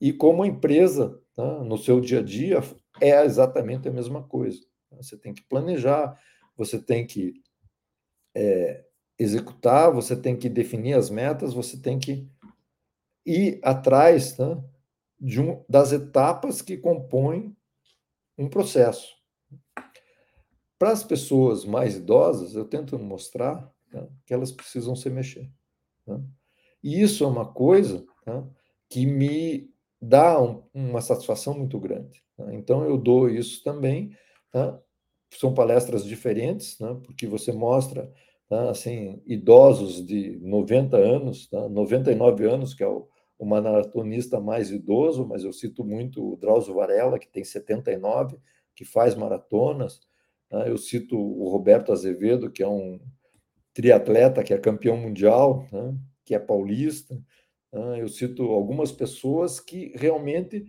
e 0.00 0.12
como 0.12 0.42
a 0.42 0.46
empresa 0.46 1.20
tá, 1.34 1.64
no 1.64 1.78
seu 1.78 2.00
dia 2.00 2.18
a 2.18 2.22
dia 2.22 2.60
é 3.00 3.24
exatamente 3.24 3.88
a 3.88 3.92
mesma 3.92 4.22
coisa. 4.22 4.60
Você 4.92 5.16
tem 5.16 5.32
que 5.32 5.42
planejar, 5.42 6.18
você 6.56 6.78
tem 6.78 7.06
que 7.06 7.34
é, 8.34 8.84
executar, 9.18 9.92
você 9.92 10.16
tem 10.16 10.36
que 10.36 10.48
definir 10.48 10.94
as 10.94 11.08
metas, 11.08 11.54
você 11.54 11.80
tem 11.80 11.98
que 11.98 12.28
ir 13.24 13.58
atrás 13.62 14.36
né, 14.38 14.62
de 15.18 15.40
um, 15.40 15.64
das 15.68 15.92
etapas 15.92 16.60
que 16.60 16.76
compõem 16.76 17.56
um 18.36 18.48
processo. 18.48 19.14
Para 20.78 20.92
as 20.92 21.02
pessoas 21.02 21.64
mais 21.64 21.96
idosas, 21.96 22.54
eu 22.54 22.64
tento 22.64 22.98
mostrar 22.98 23.70
né, 23.92 24.06
que 24.26 24.34
elas 24.34 24.52
precisam 24.52 24.94
se 24.94 25.08
mexer. 25.08 25.50
Né? 26.06 26.22
E 26.82 27.00
isso 27.00 27.24
é 27.24 27.26
uma 27.26 27.46
coisa 27.46 28.04
né, 28.26 28.46
que 28.88 29.06
me 29.06 29.70
dá 30.00 30.40
um, 30.40 30.62
uma 30.74 31.00
satisfação 31.00 31.54
muito 31.54 31.78
grande. 31.80 32.22
Né? 32.38 32.54
Então, 32.56 32.84
eu 32.84 32.98
dou 32.98 33.28
isso 33.28 33.62
também. 33.64 34.10
Né? 34.52 34.78
São 35.30 35.54
palestras 35.54 36.04
diferentes, 36.04 36.78
né? 36.78 36.98
porque 37.04 37.26
você 37.26 37.52
mostra 37.52 38.12
assim, 38.70 39.20
idosos 39.26 40.04
de 40.06 40.38
90 40.40 40.96
anos, 40.96 41.48
tá? 41.48 41.68
99 41.68 42.46
anos, 42.48 42.74
que 42.74 42.82
é 42.82 42.86
o, 42.86 43.08
o 43.38 43.44
maratonista 43.44 44.40
mais 44.40 44.70
idoso, 44.70 45.26
mas 45.26 45.44
eu 45.44 45.52
cito 45.52 45.84
muito 45.84 46.32
o 46.32 46.36
Drauzio 46.36 46.74
Varela, 46.74 47.18
que 47.18 47.28
tem 47.28 47.44
79, 47.44 48.38
que 48.74 48.84
faz 48.84 49.14
maratonas. 49.14 50.00
Tá? 50.48 50.66
Eu 50.68 50.76
cito 50.76 51.18
o 51.18 51.48
Roberto 51.48 51.92
Azevedo, 51.92 52.50
que 52.50 52.62
é 52.62 52.68
um 52.68 53.00
triatleta, 53.74 54.42
que 54.42 54.54
é 54.54 54.58
campeão 54.58 54.96
mundial, 54.96 55.66
né? 55.72 55.96
que 56.24 56.34
é 56.34 56.38
paulista. 56.38 57.20
Tá? 57.70 57.98
Eu 57.98 58.08
cito 58.08 58.42
algumas 58.42 58.92
pessoas 58.92 59.60
que 59.60 59.92
realmente 59.96 60.66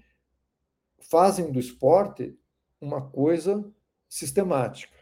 fazem 1.00 1.52
do 1.52 1.60
esporte 1.60 2.38
uma 2.82 3.02
coisa 3.10 3.66
sistemática 4.10 4.98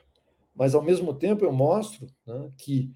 mas 0.56 0.74
ao 0.74 0.82
mesmo 0.82 1.14
tempo 1.14 1.44
eu 1.44 1.52
mostro 1.52 2.08
né, 2.26 2.52
que 2.58 2.96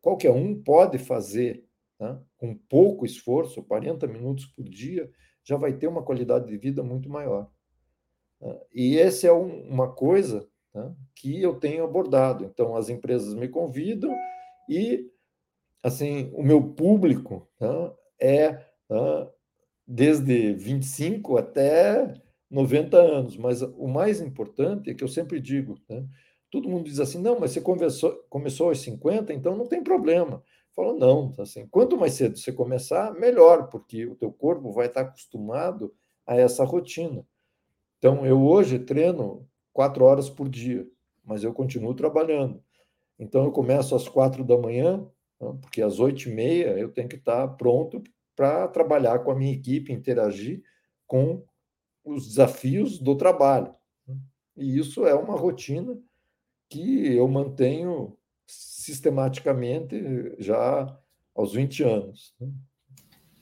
qualquer 0.00 0.30
um 0.30 0.62
pode 0.62 0.96
fazer 0.96 1.66
né, 1.98 2.22
com 2.38 2.56
pouco 2.56 3.04
esforço, 3.04 3.62
40 3.64 4.06
minutos 4.06 4.46
por 4.46 4.64
dia, 4.64 5.10
já 5.42 5.56
vai 5.56 5.72
ter 5.72 5.88
uma 5.88 6.04
qualidade 6.04 6.46
de 6.46 6.56
vida 6.56 6.82
muito 6.82 7.10
maior. 7.10 7.50
Né. 8.40 8.60
E 8.72 8.98
essa 8.98 9.26
é 9.26 9.32
um, 9.32 9.68
uma 9.68 9.92
coisa 9.92 10.48
né, 10.74 10.92
que 11.14 11.40
eu 11.42 11.54
tenho 11.54 11.84
abordado. 11.84 12.44
Então, 12.44 12.76
as 12.76 12.88
empresas 12.88 13.34
me 13.34 13.48
convidam 13.48 14.14
e, 14.68 15.10
assim, 15.82 16.30
o 16.34 16.42
meu 16.42 16.62
público 16.62 17.48
né, 17.60 17.92
é 18.20 18.52
né, 18.88 19.28
desde 19.86 20.52
25 20.54 21.36
até 21.36 22.14
90 22.50 22.96
anos. 22.96 23.36
Mas 23.36 23.62
o 23.62 23.86
mais 23.86 24.20
importante 24.20 24.90
é 24.90 24.94
que 24.94 25.04
eu 25.04 25.08
sempre 25.08 25.40
digo, 25.40 25.76
né, 25.88 26.06
todo 26.50 26.68
mundo 26.68 26.84
diz 26.84 27.00
assim, 27.00 27.20
não, 27.20 27.38
mas 27.38 27.52
você 27.52 27.60
começou, 27.60 28.12
começou 28.28 28.68
aos 28.68 28.80
50, 28.80 29.32
então 29.32 29.56
não 29.56 29.66
tem 29.66 29.82
problema. 29.82 30.42
Falo, 30.74 30.96
não, 30.96 31.34
assim, 31.38 31.66
quanto 31.66 31.96
mais 31.96 32.14
cedo 32.14 32.38
você 32.38 32.52
começar, 32.52 33.12
melhor, 33.14 33.68
porque 33.68 34.06
o 34.06 34.14
teu 34.14 34.32
corpo 34.32 34.72
vai 34.72 34.86
estar 34.86 35.02
acostumado 35.02 35.92
a 36.26 36.36
essa 36.36 36.64
rotina. 36.64 37.26
Então, 37.98 38.24
eu 38.24 38.40
hoje 38.42 38.78
treino 38.78 39.48
quatro 39.72 40.04
horas 40.04 40.28
por 40.28 40.48
dia, 40.48 40.86
mas 41.24 41.44
eu 41.44 41.52
continuo 41.52 41.94
trabalhando. 41.94 42.62
Então, 43.18 43.44
eu 43.44 43.52
começo 43.52 43.94
às 43.94 44.08
quatro 44.08 44.44
da 44.44 44.56
manhã, 44.56 45.06
né, 45.40 45.58
porque 45.60 45.82
às 45.82 45.98
oito 45.98 46.28
e 46.28 46.32
meia 46.32 46.78
eu 46.78 46.90
tenho 46.90 47.08
que 47.08 47.16
estar 47.16 47.46
pronto 47.56 48.02
para 48.34 48.66
trabalhar 48.68 49.18
com 49.20 49.30
a 49.30 49.34
minha 49.34 49.52
equipe, 49.52 49.92
interagir 49.92 50.62
com 51.06 51.44
os 52.04 52.28
desafios 52.28 52.98
do 52.98 53.14
trabalho. 53.16 53.74
Né. 54.06 54.16
E 54.56 54.78
isso 54.78 55.06
é 55.06 55.14
uma 55.14 55.36
rotina 55.36 55.98
que 56.68 57.14
eu 57.14 57.28
mantenho 57.28 58.16
sistematicamente 58.46 59.96
já 60.38 60.98
aos 61.34 61.52
20 61.52 61.82
anos. 61.82 62.34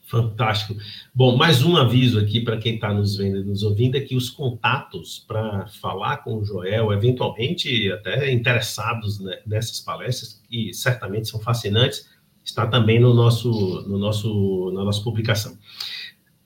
Né? 0.08 0.22
Fantástico. 0.22 0.76
Bom, 1.14 1.36
mais 1.36 1.62
um 1.62 1.76
aviso 1.76 2.18
aqui 2.18 2.40
para 2.40 2.56
quem 2.56 2.76
está 2.76 2.92
nos 2.92 3.16
vendo 3.16 3.38
e 3.38 3.44
nos 3.44 3.62
ouvindo 3.62 3.96
é 3.96 4.00
que 4.00 4.16
os 4.16 4.30
contatos 4.30 5.24
para 5.26 5.66
falar 5.66 6.18
com 6.18 6.38
o 6.38 6.44
Joel, 6.44 6.92
eventualmente 6.92 7.92
até 7.92 8.30
interessados 8.32 9.20
nessas 9.46 9.80
palestras, 9.80 10.40
que 10.48 10.72
certamente 10.72 11.28
são 11.28 11.40
fascinantes, 11.40 12.08
está 12.44 12.66
também 12.66 12.98
no 12.98 13.12
nosso, 13.12 13.84
no 13.86 13.98
nosso, 13.98 14.70
na 14.72 14.82
nossa 14.82 15.02
publicação. 15.02 15.56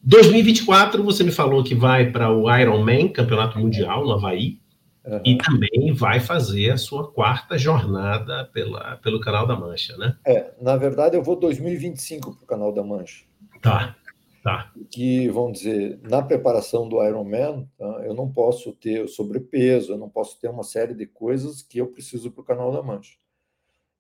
2024, 0.02 1.02
você 1.04 1.22
me 1.22 1.30
falou 1.30 1.62
que 1.62 1.76
vai 1.76 2.10
para 2.10 2.30
o 2.30 2.52
Ironman, 2.54 3.08
Campeonato 3.08 3.58
Mundial, 3.58 4.04
no 4.04 4.12
Havaí, 4.12 4.60
Uhum. 5.04 5.20
E 5.24 5.36
também 5.36 5.92
vai 5.92 6.20
fazer 6.20 6.70
a 6.70 6.76
sua 6.76 7.10
quarta 7.10 7.58
jornada 7.58 8.48
pela, 8.52 8.96
pelo 8.98 9.20
Canal 9.20 9.46
da 9.46 9.56
Mancha, 9.56 9.96
né? 9.96 10.16
É, 10.24 10.52
na 10.60 10.76
verdade, 10.76 11.16
eu 11.16 11.22
vou 11.24 11.34
2025 11.34 12.36
para 12.36 12.44
o 12.44 12.46
Canal 12.46 12.72
da 12.72 12.84
Mancha. 12.84 13.24
Tá, 13.62 13.96
tá. 14.42 14.72
Que, 14.90 15.28
vamos 15.28 15.60
dizer, 15.60 16.00
na 16.02 16.20
preparação 16.20 16.88
do 16.88 17.02
Ironman, 17.02 17.68
tá, 17.78 18.02
eu 18.04 18.12
não 18.12 18.30
posso 18.30 18.72
ter 18.72 19.08
sobrepeso, 19.08 19.92
eu 19.92 19.98
não 19.98 20.10
posso 20.10 20.38
ter 20.40 20.48
uma 20.48 20.64
série 20.64 20.94
de 20.94 21.06
coisas 21.06 21.62
que 21.62 21.78
eu 21.78 21.86
preciso 21.86 22.30
para 22.30 22.42
o 22.42 22.44
Canal 22.44 22.72
da 22.72 22.82
Mancha. 22.82 23.16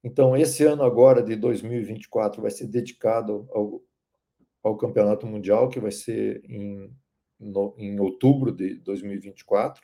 Então, 0.04 0.36
esse 0.36 0.64
ano 0.64 0.82
agora, 0.82 1.22
de 1.22 1.36
2024, 1.36 2.42
vai 2.42 2.50
ser 2.50 2.66
dedicado 2.66 3.48
ao, 3.52 3.80
ao 4.62 4.76
Campeonato 4.76 5.26
Mundial, 5.26 5.68
que 5.68 5.78
vai 5.78 5.92
ser 5.92 6.42
em, 6.44 6.92
no, 7.38 7.74
em 7.78 8.00
outubro 8.00 8.50
de 8.50 8.74
2024 8.80 9.80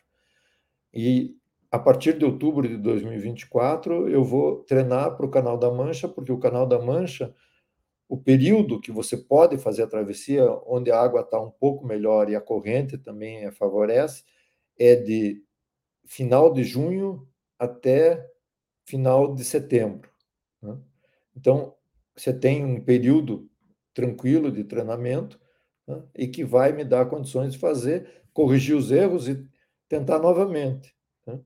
e 0.92 1.36
a 1.70 1.78
partir 1.78 2.18
de 2.18 2.24
outubro 2.24 2.66
de 2.66 2.76
2024, 2.78 4.08
eu 4.08 4.24
vou 4.24 4.64
treinar 4.64 5.16
para 5.16 5.26
o 5.26 5.30
Canal 5.30 5.58
da 5.58 5.70
Mancha, 5.70 6.08
porque 6.08 6.32
o 6.32 6.38
Canal 6.38 6.66
da 6.66 6.78
Mancha, 6.78 7.34
o 8.08 8.16
período 8.16 8.80
que 8.80 8.90
você 8.90 9.16
pode 9.16 9.58
fazer 9.58 9.82
a 9.82 9.86
travessia, 9.86 10.50
onde 10.66 10.90
a 10.90 10.98
água 10.98 11.20
está 11.20 11.40
um 11.40 11.50
pouco 11.50 11.86
melhor 11.86 12.30
e 12.30 12.34
a 12.34 12.40
corrente 12.40 12.96
também 12.96 13.50
favorece, 13.52 14.24
é 14.78 14.96
de 14.96 15.42
final 16.06 16.52
de 16.52 16.64
junho 16.64 17.28
até 17.58 18.26
final 18.86 19.34
de 19.34 19.44
setembro. 19.44 20.10
Né? 20.62 20.78
Então, 21.36 21.74
você 22.16 22.32
tem 22.32 22.64
um 22.64 22.82
período 22.82 23.50
tranquilo 23.92 24.50
de 24.50 24.64
treinamento 24.64 25.38
né? 25.86 26.02
e 26.16 26.26
que 26.26 26.44
vai 26.44 26.72
me 26.72 26.84
dar 26.84 27.06
condições 27.06 27.52
de 27.52 27.58
fazer, 27.58 28.22
corrigir 28.32 28.74
os 28.74 28.90
erros 28.90 29.28
e 29.28 29.46
tentar 29.86 30.18
novamente. 30.18 30.94
Né? 31.26 31.38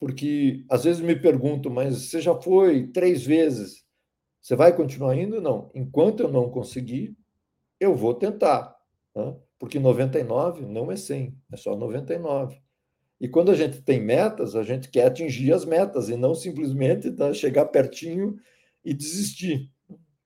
Porque 0.00 0.64
às 0.70 0.84
vezes 0.84 1.02
me 1.02 1.14
pergunto, 1.14 1.70
mas 1.70 2.08
você 2.08 2.20
já 2.20 2.34
foi 2.34 2.86
três 2.86 3.26
vezes, 3.26 3.84
você 4.48 4.56
vai 4.56 4.74
continuar 4.74 5.14
indo? 5.14 5.42
Não. 5.42 5.70
Enquanto 5.74 6.20
eu 6.20 6.32
não 6.32 6.48
conseguir, 6.48 7.14
eu 7.78 7.94
vou 7.94 8.14
tentar. 8.14 8.74
Né? 9.14 9.36
Porque 9.58 9.78
99 9.78 10.64
não 10.64 10.90
é 10.90 10.96
100, 10.96 11.36
é 11.52 11.56
só 11.58 11.76
99. 11.76 12.58
E 13.20 13.28
quando 13.28 13.50
a 13.50 13.54
gente 13.54 13.82
tem 13.82 14.00
metas, 14.00 14.56
a 14.56 14.62
gente 14.62 14.88
quer 14.88 15.04
atingir 15.04 15.52
as 15.52 15.66
metas 15.66 16.08
e 16.08 16.16
não 16.16 16.34
simplesmente 16.34 17.10
tá, 17.10 17.34
chegar 17.34 17.66
pertinho 17.66 18.38
e 18.82 18.94
desistir. 18.94 19.70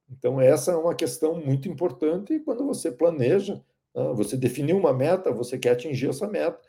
Então, 0.09 0.41
essa 0.41 0.71
é 0.71 0.77
uma 0.77 0.95
questão 0.95 1.35
muito 1.45 1.69
importante 1.69 2.39
quando 2.39 2.65
você 2.65 2.93
planeja, 2.93 3.57
né? 3.93 4.13
você 4.15 4.37
definiu 4.37 4.77
uma 4.77 4.93
meta, 4.93 5.33
você 5.33 5.59
quer 5.59 5.71
atingir 5.71 6.11
essa 6.11 6.29
meta, 6.29 6.61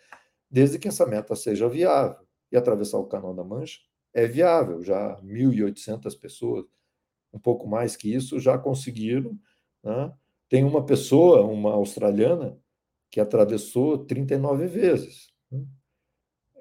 desde 0.49 0.79
que 0.79 0.87
essa 0.87 1.05
meta 1.05 1.35
seja 1.35 1.69
viável. 1.69 2.17
E 2.51 2.57
atravessar 2.57 2.97
o 2.97 3.05
Canal 3.05 3.31
da 3.31 3.43
Mancha 3.43 3.79
é 4.11 4.25
viável, 4.25 4.81
já 4.81 5.21
1.800 5.21 6.19
pessoas, 6.19 6.65
um 7.33 7.39
pouco 7.39 7.67
mais 7.67 7.95
que 7.95 8.13
isso, 8.13 8.39
já 8.39 8.57
conseguiram. 8.57 9.37
Né? 9.83 10.13
Tem 10.47 10.63
uma 10.63 10.85
pessoa, 10.85 11.41
uma 11.41 11.71
australiana, 11.73 12.57
que 13.09 13.19
atravessou 13.19 14.05
39 14.05 14.67
vezes. 14.67 15.31
Né? 15.51 15.65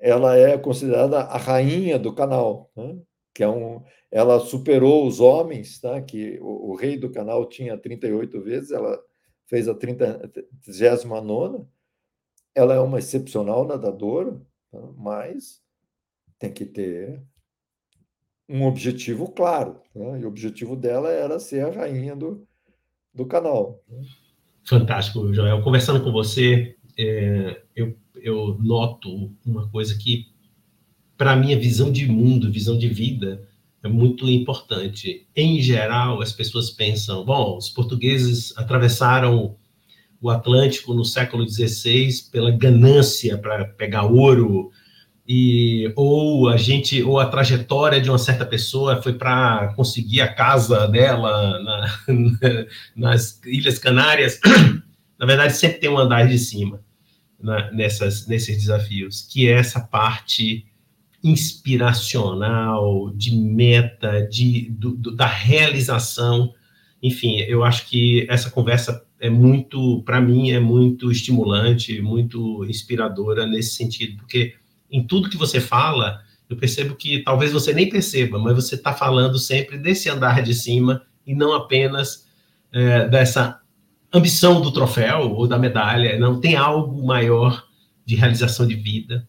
Ela 0.00 0.36
é 0.36 0.58
considerada 0.58 1.20
a 1.20 1.36
rainha 1.36 1.98
do 1.98 2.14
canal, 2.14 2.70
né? 2.76 2.98
que 3.34 3.42
é 3.42 3.48
um, 3.48 3.82
ela 4.10 4.40
superou 4.40 5.06
os 5.06 5.20
homens, 5.20 5.80
tá? 5.80 6.00
que 6.02 6.38
o, 6.40 6.70
o, 6.70 6.74
rei 6.74 6.98
do 6.98 7.10
canal 7.10 7.48
tinha 7.48 7.78
38 7.78 8.40
vezes, 8.42 8.70
ela 8.70 9.02
fez 9.46 9.68
a 9.68 9.74
39 9.74 11.66
ela 12.54 12.74
é 12.74 12.80
uma 12.80 12.98
excepcional 12.98 13.66
nadadora, 13.66 14.38
tá? 14.70 14.80
mas 14.96 15.62
tem 16.38 16.52
que 16.52 16.66
ter 16.66 17.22
um 18.49 18.64
objetivo 18.64 19.28
claro, 19.28 19.80
né? 19.94 20.20
e 20.20 20.25
o 20.25 20.28
objetivo 20.28 20.76
dela 20.76 21.11
era 21.11 21.38
ser 21.38 21.64
a 21.64 21.70
rainha 21.70 22.14
do, 22.14 22.46
do 23.14 23.25
canal. 23.26 23.82
Né? 23.88 24.02
Fantástico, 24.64 25.32
Joel. 25.32 25.62
Conversando 25.62 26.02
com 26.02 26.12
você, 26.12 26.76
é, 26.99 27.62
eu, 27.75 27.96
eu 28.16 28.58
noto 28.61 29.32
uma 29.44 29.68
coisa 29.68 29.96
que 29.96 30.32
para 31.16 31.32
a 31.32 31.37
minha 31.37 31.58
visão 31.58 31.90
de 31.90 32.06
mundo, 32.06 32.50
visão 32.50 32.76
de 32.76 32.88
vida, 32.88 33.49
é 33.82 33.88
muito 33.88 34.28
importante. 34.28 35.26
Em 35.34 35.61
geral, 35.61 36.20
as 36.20 36.32
pessoas 36.32 36.70
pensam, 36.70 37.25
bom, 37.25 37.56
os 37.56 37.68
portugueses 37.68 38.56
atravessaram 38.56 39.56
o 40.20 40.30
Atlântico 40.30 40.94
no 40.94 41.04
século 41.04 41.49
XVI 41.49 42.08
pela 42.30 42.50
ganância 42.50 43.37
para 43.37 43.64
pegar 43.64 44.04
ouro, 44.04 44.70
e 45.26 45.92
ou 45.94 46.48
a 46.48 46.56
gente 46.56 47.02
ou 47.02 47.18
a 47.20 47.26
trajetória 47.26 48.00
de 48.00 48.10
uma 48.10 48.18
certa 48.18 48.44
pessoa 48.44 49.00
foi 49.00 49.12
para 49.12 49.72
conseguir 49.74 50.20
a 50.20 50.32
casa 50.32 50.88
dela 50.88 51.60
na, 51.62 51.98
nas 52.96 53.40
Ilhas 53.44 53.78
Canárias. 53.78 54.40
Na 55.18 55.26
verdade, 55.26 55.56
sempre 55.56 55.78
tem 55.78 55.88
um 55.88 55.98
andar 55.98 56.26
de 56.26 56.38
cima 56.38 56.80
né, 57.40 57.70
nessas, 57.72 58.26
nesses 58.26 58.56
desafios, 58.56 59.22
que 59.30 59.48
é 59.48 59.52
essa 59.52 59.80
parte 59.80 60.66
inspiracional, 61.22 63.12
de 63.14 63.36
meta, 63.36 64.26
de, 64.26 64.68
do, 64.70 64.90
do, 64.96 65.14
da 65.14 65.26
realização. 65.26 66.52
Enfim, 67.00 67.38
eu 67.38 67.62
acho 67.62 67.88
que 67.88 68.26
essa 68.28 68.50
conversa 68.50 69.04
é 69.20 69.30
muito, 69.30 70.02
para 70.02 70.20
mim, 70.20 70.50
é 70.50 70.58
muito 70.58 71.12
estimulante, 71.12 72.00
muito 72.00 72.64
inspiradora 72.64 73.46
nesse 73.46 73.76
sentido, 73.76 74.16
porque 74.16 74.54
em 74.92 75.02
tudo 75.02 75.30
que 75.30 75.37
você 75.37 75.61
fala, 75.61 76.20
eu 76.48 76.57
percebo 76.57 76.94
que 76.94 77.20
talvez 77.20 77.50
você 77.50 77.72
nem 77.72 77.88
perceba, 77.88 78.38
mas 78.38 78.55
você 78.55 78.74
está 78.74 78.92
falando 78.92 79.38
sempre 79.38 79.78
desse 79.78 80.09
andar 80.09 80.42
de 80.42 80.55
cima 80.55 81.02
e 81.26 81.35
não 81.35 81.55
apenas 81.55 82.28
é, 82.70 83.09
dessa 83.09 83.61
ambição 84.12 84.61
do 84.61 84.70
troféu 84.70 85.33
ou 85.33 85.48
da 85.48 85.59
medalha. 85.59 86.18
Não 86.18 86.38
tem 86.38 86.55
algo 86.55 87.05
maior 87.05 87.64
de 88.05 88.14
realização 88.14 88.66
de 88.66 88.74
vida, 88.74 89.26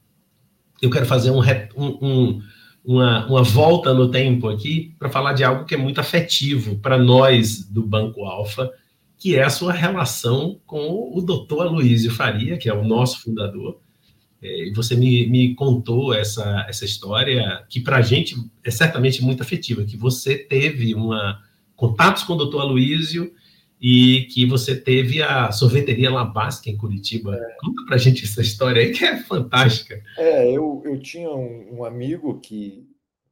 eu 0.83 0.89
quero 0.89 1.05
fazer 1.05 1.31
um, 1.31 1.39
um, 1.77 2.41
uma, 2.83 3.25
uma 3.27 3.41
volta 3.41 3.93
no 3.93 4.11
tempo 4.11 4.49
aqui 4.49 4.93
para 4.99 5.09
falar 5.09 5.31
de 5.31 5.41
algo 5.41 5.63
que 5.63 5.75
é 5.75 5.77
muito 5.77 6.01
afetivo 6.01 6.77
para 6.79 6.97
nós 6.97 7.63
do 7.63 7.81
Banco 7.81 8.25
Alfa, 8.25 8.69
que 9.17 9.37
é 9.37 9.43
a 9.43 9.49
sua 9.49 9.71
relação 9.71 10.59
com 10.65 11.09
o 11.15 11.21
doutor 11.21 11.67
Aloysio 11.67 12.11
Faria, 12.11 12.57
que 12.57 12.67
é 12.67 12.73
o 12.73 12.83
nosso 12.83 13.21
fundador. 13.21 13.79
É, 14.43 14.67
e 14.67 14.73
você 14.73 14.95
me, 14.95 15.25
me 15.27 15.55
contou 15.55 16.13
essa, 16.13 16.65
essa 16.67 16.83
história 16.83 17.65
que 17.69 17.79
para 17.79 17.97
a 17.97 18.01
gente 18.01 18.35
é 18.63 18.69
certamente 18.69 19.23
muito 19.23 19.41
afetiva, 19.41 19.85
que 19.85 19.95
você 19.95 20.37
teve 20.37 20.93
uma 20.93 21.41
contatos 21.75 22.23
com 22.23 22.33
o 22.33 22.37
doutor 22.37 22.61
Aloysio 22.61 23.33
e 23.81 24.27
que 24.31 24.45
você 24.45 24.75
teve 24.75 25.21
a 25.21 25.51
sorveteria 25.51 26.11
Labasca 26.11 26.69
em 26.69 26.77
Curitiba. 26.77 27.35
É. 27.35 27.57
Conta 27.59 27.85
para 27.85 27.95
a 27.95 27.97
gente 27.97 28.23
essa 28.23 28.41
história 28.41 28.81
aí, 28.81 28.91
que 28.91 29.03
é 29.03 29.17
fantástica. 29.23 30.01
É, 30.17 30.49
eu, 30.49 30.81
eu 30.85 30.99
tinha 30.99 31.29
um, 31.29 31.79
um 31.79 31.85
amigo 31.85 32.39
que, 32.39 32.87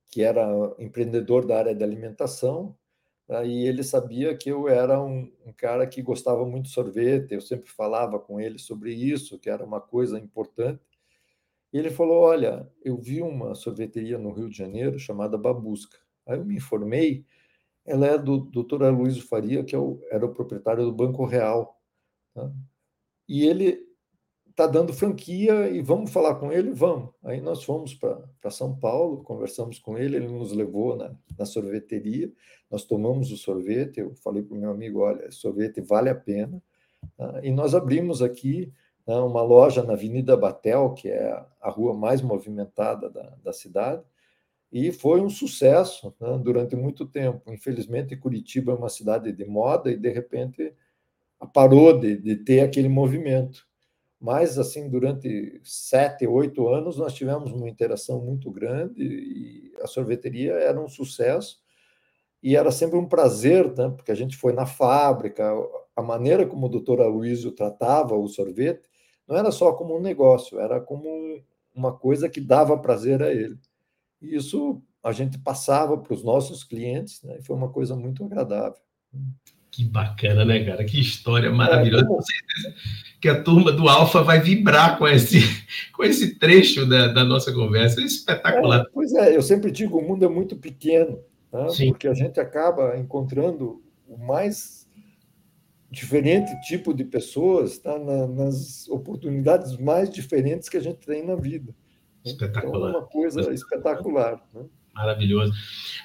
que 0.09 0.21
era 0.21 0.45
empreendedor 0.79 1.45
da 1.45 1.57
área 1.57 1.75
da 1.75 1.85
alimentação, 1.85 2.75
e 3.45 3.65
ele 3.65 3.81
sabia 3.81 4.35
que 4.35 4.51
eu 4.51 4.67
era 4.67 5.01
um, 5.01 5.31
um, 5.45 5.53
cara 5.53 5.87
que 5.87 6.01
gostava 6.01 6.45
muito 6.45 6.65
de 6.65 6.73
sorvete, 6.73 7.33
eu 7.33 7.39
sempre 7.39 7.69
falava 7.69 8.19
com 8.19 8.41
ele 8.41 8.59
sobre 8.59 8.93
isso, 8.93 9.39
que 9.39 9.49
era 9.49 9.63
uma 9.63 9.79
coisa 9.79 10.19
importante. 10.19 10.81
E 11.71 11.77
ele 11.77 11.89
falou: 11.89 12.21
Olha, 12.21 12.69
eu 12.83 12.97
vi 12.97 13.21
uma 13.21 13.55
sorveteria 13.55 14.17
no 14.17 14.31
Rio 14.31 14.49
de 14.49 14.57
Janeiro 14.57 14.99
chamada 14.99 15.37
Babusca. 15.37 15.97
Aí 16.25 16.37
eu 16.37 16.45
me 16.45 16.55
informei 16.55 17.25
ela 17.85 18.07
é 18.07 18.17
do 18.17 18.37
doutor 18.39 18.83
Aloysio 18.83 19.27
Faria, 19.27 19.63
que 19.63 19.75
é 19.75 19.79
o, 19.79 19.99
era 20.11 20.25
o 20.25 20.33
proprietário 20.33 20.85
do 20.85 20.91
Banco 20.91 21.25
Real. 21.25 21.79
Tá? 22.33 22.51
E 23.27 23.45
ele 23.45 23.79
está 24.49 24.67
dando 24.67 24.93
franquia 24.93 25.69
e 25.69 25.81
vamos 25.81 26.11
falar 26.11 26.35
com 26.35 26.51
ele? 26.51 26.71
Vamos. 26.71 27.09
Aí 27.23 27.41
nós 27.41 27.63
fomos 27.63 27.93
para 27.95 28.51
São 28.51 28.77
Paulo, 28.77 29.23
conversamos 29.23 29.79
com 29.79 29.97
ele, 29.97 30.17
ele 30.17 30.27
nos 30.27 30.51
levou 30.51 30.95
na, 30.95 31.15
na 31.37 31.45
sorveteria, 31.45 32.31
nós 32.69 32.83
tomamos 32.83 33.31
o 33.31 33.37
sorvete, 33.37 33.99
eu 33.99 34.13
falei 34.15 34.43
para 34.43 34.55
o 34.55 34.59
meu 34.59 34.71
amigo, 34.71 34.99
olha, 34.99 35.31
sorvete 35.31 35.81
vale 35.81 36.09
a 36.09 36.15
pena. 36.15 36.61
Tá? 37.17 37.39
E 37.43 37.51
nós 37.51 37.73
abrimos 37.73 38.21
aqui 38.21 38.71
uma 39.07 39.41
loja 39.41 39.83
na 39.83 39.93
Avenida 39.93 40.37
Batel, 40.37 40.93
que 40.93 41.09
é 41.09 41.43
a 41.61 41.69
rua 41.69 41.93
mais 41.93 42.21
movimentada 42.21 43.09
da, 43.09 43.35
da 43.43 43.53
cidade, 43.53 44.03
e 44.71 44.91
foi 44.91 45.19
um 45.19 45.29
sucesso 45.29 46.13
né, 46.19 46.39
durante 46.41 46.75
muito 46.75 47.05
tempo. 47.05 47.51
Infelizmente, 47.51 48.15
Curitiba 48.15 48.71
é 48.71 48.75
uma 48.75 48.89
cidade 48.89 49.31
de 49.31 49.45
moda 49.45 49.91
e, 49.91 49.97
de 49.97 50.09
repente, 50.09 50.73
parou 51.53 51.99
de, 51.99 52.15
de 52.15 52.37
ter 52.37 52.61
aquele 52.61 52.87
movimento. 52.87 53.67
Mas, 54.19 54.57
assim, 54.57 54.87
durante 54.87 55.59
sete, 55.63 56.25
oito 56.25 56.69
anos, 56.69 56.97
nós 56.97 57.13
tivemos 57.13 57.51
uma 57.51 57.67
interação 57.67 58.21
muito 58.23 58.49
grande 58.51 59.03
e 59.03 59.73
a 59.81 59.87
sorveteria 59.87 60.53
era 60.53 60.79
um 60.79 60.87
sucesso 60.87 61.59
e 62.41 62.55
era 62.55 62.71
sempre 62.71 62.97
um 62.97 63.07
prazer, 63.07 63.67
né, 63.75 63.89
porque 63.89 64.11
a 64.11 64.15
gente 64.15 64.37
foi 64.37 64.53
na 64.53 64.65
fábrica, 64.65 65.51
a 65.95 66.01
maneira 66.01 66.45
como 66.45 66.67
o 66.67 66.69
doutor 66.69 67.01
Aloysio 67.01 67.51
tratava 67.51 68.15
o 68.15 68.27
sorvete 68.27 68.90
não 69.31 69.37
era 69.37 69.49
só 69.49 69.71
como 69.71 69.97
um 69.97 70.01
negócio, 70.01 70.59
era 70.59 70.81
como 70.81 71.41
uma 71.73 71.93
coisa 71.93 72.27
que 72.27 72.41
dava 72.41 72.77
prazer 72.77 73.23
a 73.23 73.31
ele. 73.31 73.57
E 74.21 74.35
isso 74.35 74.81
a 75.01 75.13
gente 75.13 75.39
passava 75.39 75.97
para 75.97 76.13
os 76.13 76.21
nossos 76.21 76.65
clientes, 76.65 77.23
né? 77.23 77.37
E 77.39 77.41
foi 77.41 77.55
uma 77.55 77.69
coisa 77.69 77.95
muito 77.95 78.25
agradável. 78.25 78.77
Que 79.71 79.85
bacana, 79.85 80.43
né, 80.43 80.65
cara? 80.65 80.83
Que 80.83 80.99
história 80.99 81.49
maravilhosa. 81.49 82.03
É, 82.03 82.07
como... 82.07 82.21
que 83.21 83.29
a 83.29 83.41
turma 83.41 83.71
do 83.71 83.87
Alfa 83.87 84.21
vai 84.21 84.41
vibrar 84.41 84.97
com 84.97 85.07
esse, 85.07 85.39
com 85.95 86.03
esse 86.03 86.35
trecho 86.35 86.85
da, 86.85 87.07
da 87.07 87.23
nossa 87.23 87.53
conversa. 87.53 88.01
É 88.01 88.03
espetacular. 88.03 88.81
É, 88.81 88.85
pois 88.93 89.13
é, 89.13 89.33
eu 89.33 89.41
sempre 89.41 89.71
digo, 89.71 89.97
o 89.97 90.05
mundo 90.05 90.25
é 90.25 90.29
muito 90.29 90.57
pequeno, 90.57 91.19
né? 91.53 91.67
porque 91.87 92.09
a 92.09 92.13
gente 92.13 92.37
acaba 92.37 92.97
encontrando 92.97 93.81
o 94.05 94.17
mais 94.17 94.80
diferente 95.91 96.49
tipo 96.61 96.93
de 96.93 97.03
pessoas 97.03 97.77
tá? 97.77 97.99
Na, 97.99 98.25
nas 98.25 98.87
oportunidades 98.87 99.77
mais 99.77 100.09
diferentes 100.09 100.69
que 100.69 100.77
a 100.77 100.81
gente 100.81 101.05
tem 101.05 101.25
na 101.25 101.35
vida. 101.35 101.75
Espetacular. 102.23 102.77
Então, 102.77 102.87
é 102.87 102.97
uma 102.97 103.07
coisa 103.07 103.53
espetacular. 103.53 104.41
Né? 104.53 104.63
Maravilhoso. 104.93 105.51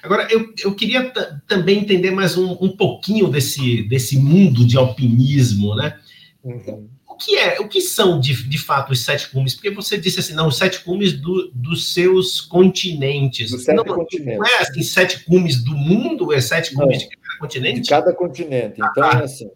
Agora, 0.03 0.27
eu, 0.29 0.53
eu 0.63 0.75
queria 0.75 1.11
também 1.47 1.79
entender 1.79 2.11
mais 2.11 2.37
um, 2.37 2.51
um 2.59 2.75
pouquinho 2.75 3.29
desse, 3.29 3.83
desse 3.83 4.17
mundo 4.17 4.65
de 4.65 4.77
alpinismo, 4.77 5.75
né? 5.75 5.97
Uhum. 6.43 6.89
O 7.07 7.15
que 7.15 7.35
é, 7.35 7.59
o 7.59 7.67
que 7.67 7.81
são 7.81 8.19
de, 8.19 8.47
de 8.47 8.57
fato 8.57 8.91
os 8.91 9.03
sete 9.03 9.29
cumes? 9.29 9.55
Porque 9.55 9.71
você 9.71 9.97
disse 9.97 10.19
assim, 10.19 10.33
não, 10.33 10.47
os 10.47 10.57
sete 10.57 10.83
cumes 10.83 11.13
do, 11.13 11.49
dos 11.53 11.93
seus 11.93 12.39
continentes. 12.41 13.51
Dos 13.51 13.63
sete 13.63 13.75
não, 13.75 13.83
continentes. 13.83 14.37
não 14.37 14.45
é 14.45 14.61
assim, 14.61 14.83
sete 14.83 15.25
cumes 15.25 15.63
do 15.63 15.75
mundo, 15.75 16.31
é 16.31 16.39
sete 16.39 16.73
cumes 16.73 17.01
não, 17.01 17.09
de 17.09 17.17
cada 17.17 17.39
continente? 17.39 17.81
De 17.81 17.89
cada 17.89 18.13
continente. 18.13 18.75
Então, 18.79 19.03
ah. 19.03 19.19
é 19.19 19.23
assim, 19.23 19.49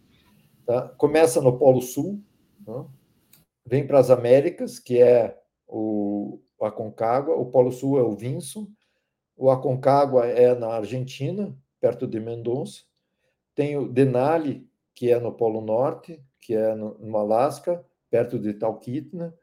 Tá? 0.71 0.87
Começa 0.97 1.41
no 1.41 1.57
Polo 1.57 1.81
Sul, 1.81 2.23
né? 2.65 2.85
vem 3.65 3.85
para 3.85 3.99
as 3.99 4.09
Américas, 4.09 4.79
que 4.79 5.01
é 5.01 5.37
o 5.67 6.39
Aconcagua, 6.61 7.35
o 7.35 7.47
Polo 7.47 7.73
Sul 7.73 7.99
é 7.99 8.01
o 8.01 8.15
Vinson, 8.15 8.69
o 9.35 9.51
Aconcagua 9.51 10.27
é 10.27 10.55
na 10.55 10.69
Argentina, 10.69 11.53
perto 11.81 12.07
de 12.07 12.21
Mendonça, 12.21 12.83
tem 13.53 13.75
o 13.75 13.85
Denali, 13.85 14.65
que 14.95 15.11
é 15.11 15.19
no 15.19 15.33
Polo 15.33 15.59
Norte, 15.59 16.23
que 16.39 16.55
é 16.55 16.73
no, 16.73 16.97
no 16.99 17.17
Alasca, 17.17 17.85
perto 18.09 18.39
de 18.39 18.53
Talkeetna, 18.53 19.35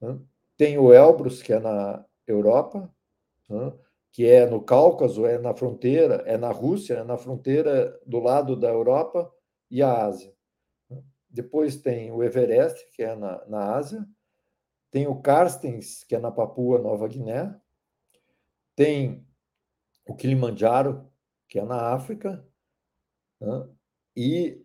né? 0.00 0.18
tem 0.56 0.78
o 0.78 0.92
Elbrus, 0.92 1.44
que 1.44 1.52
é 1.52 1.60
na 1.60 2.04
Europa, 2.26 2.92
né? 3.48 3.72
que 4.10 4.26
é 4.28 4.46
no 4.46 4.60
Cáucaso, 4.60 5.26
é 5.26 5.38
na 5.38 5.54
fronteira, 5.54 6.24
é 6.26 6.36
na 6.36 6.50
Rússia, 6.50 6.94
é 6.94 7.04
na 7.04 7.16
fronteira 7.16 7.96
do 8.04 8.18
lado 8.18 8.56
da 8.56 8.68
Europa 8.68 9.32
e 9.70 9.80
a 9.80 10.06
Ásia. 10.06 10.31
Depois 11.32 11.76
tem 11.76 12.12
o 12.12 12.22
Everest, 12.22 12.90
que 12.92 13.02
é 13.02 13.16
na, 13.16 13.44
na 13.46 13.74
Ásia, 13.74 14.06
tem 14.90 15.06
o 15.06 15.20
Carstens, 15.22 16.04
que 16.04 16.14
é 16.14 16.18
na 16.18 16.30
Papua 16.30 16.78
Nova 16.78 17.08
Guiné, 17.08 17.58
tem 18.76 19.26
o 20.06 20.14
Kilimanjaro, 20.14 21.10
que 21.48 21.58
é 21.58 21.64
na 21.64 21.92
África, 21.92 22.46
né? 23.40 23.68
e 24.14 24.62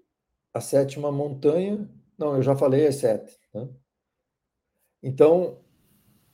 a 0.54 0.60
sétima 0.60 1.12
montanha, 1.12 1.90
não, 2.18 2.36
eu 2.36 2.42
já 2.42 2.56
falei 2.56 2.86
as 2.88 2.96
sete. 2.96 3.40
Né? 3.54 3.70
Então, 5.02 5.62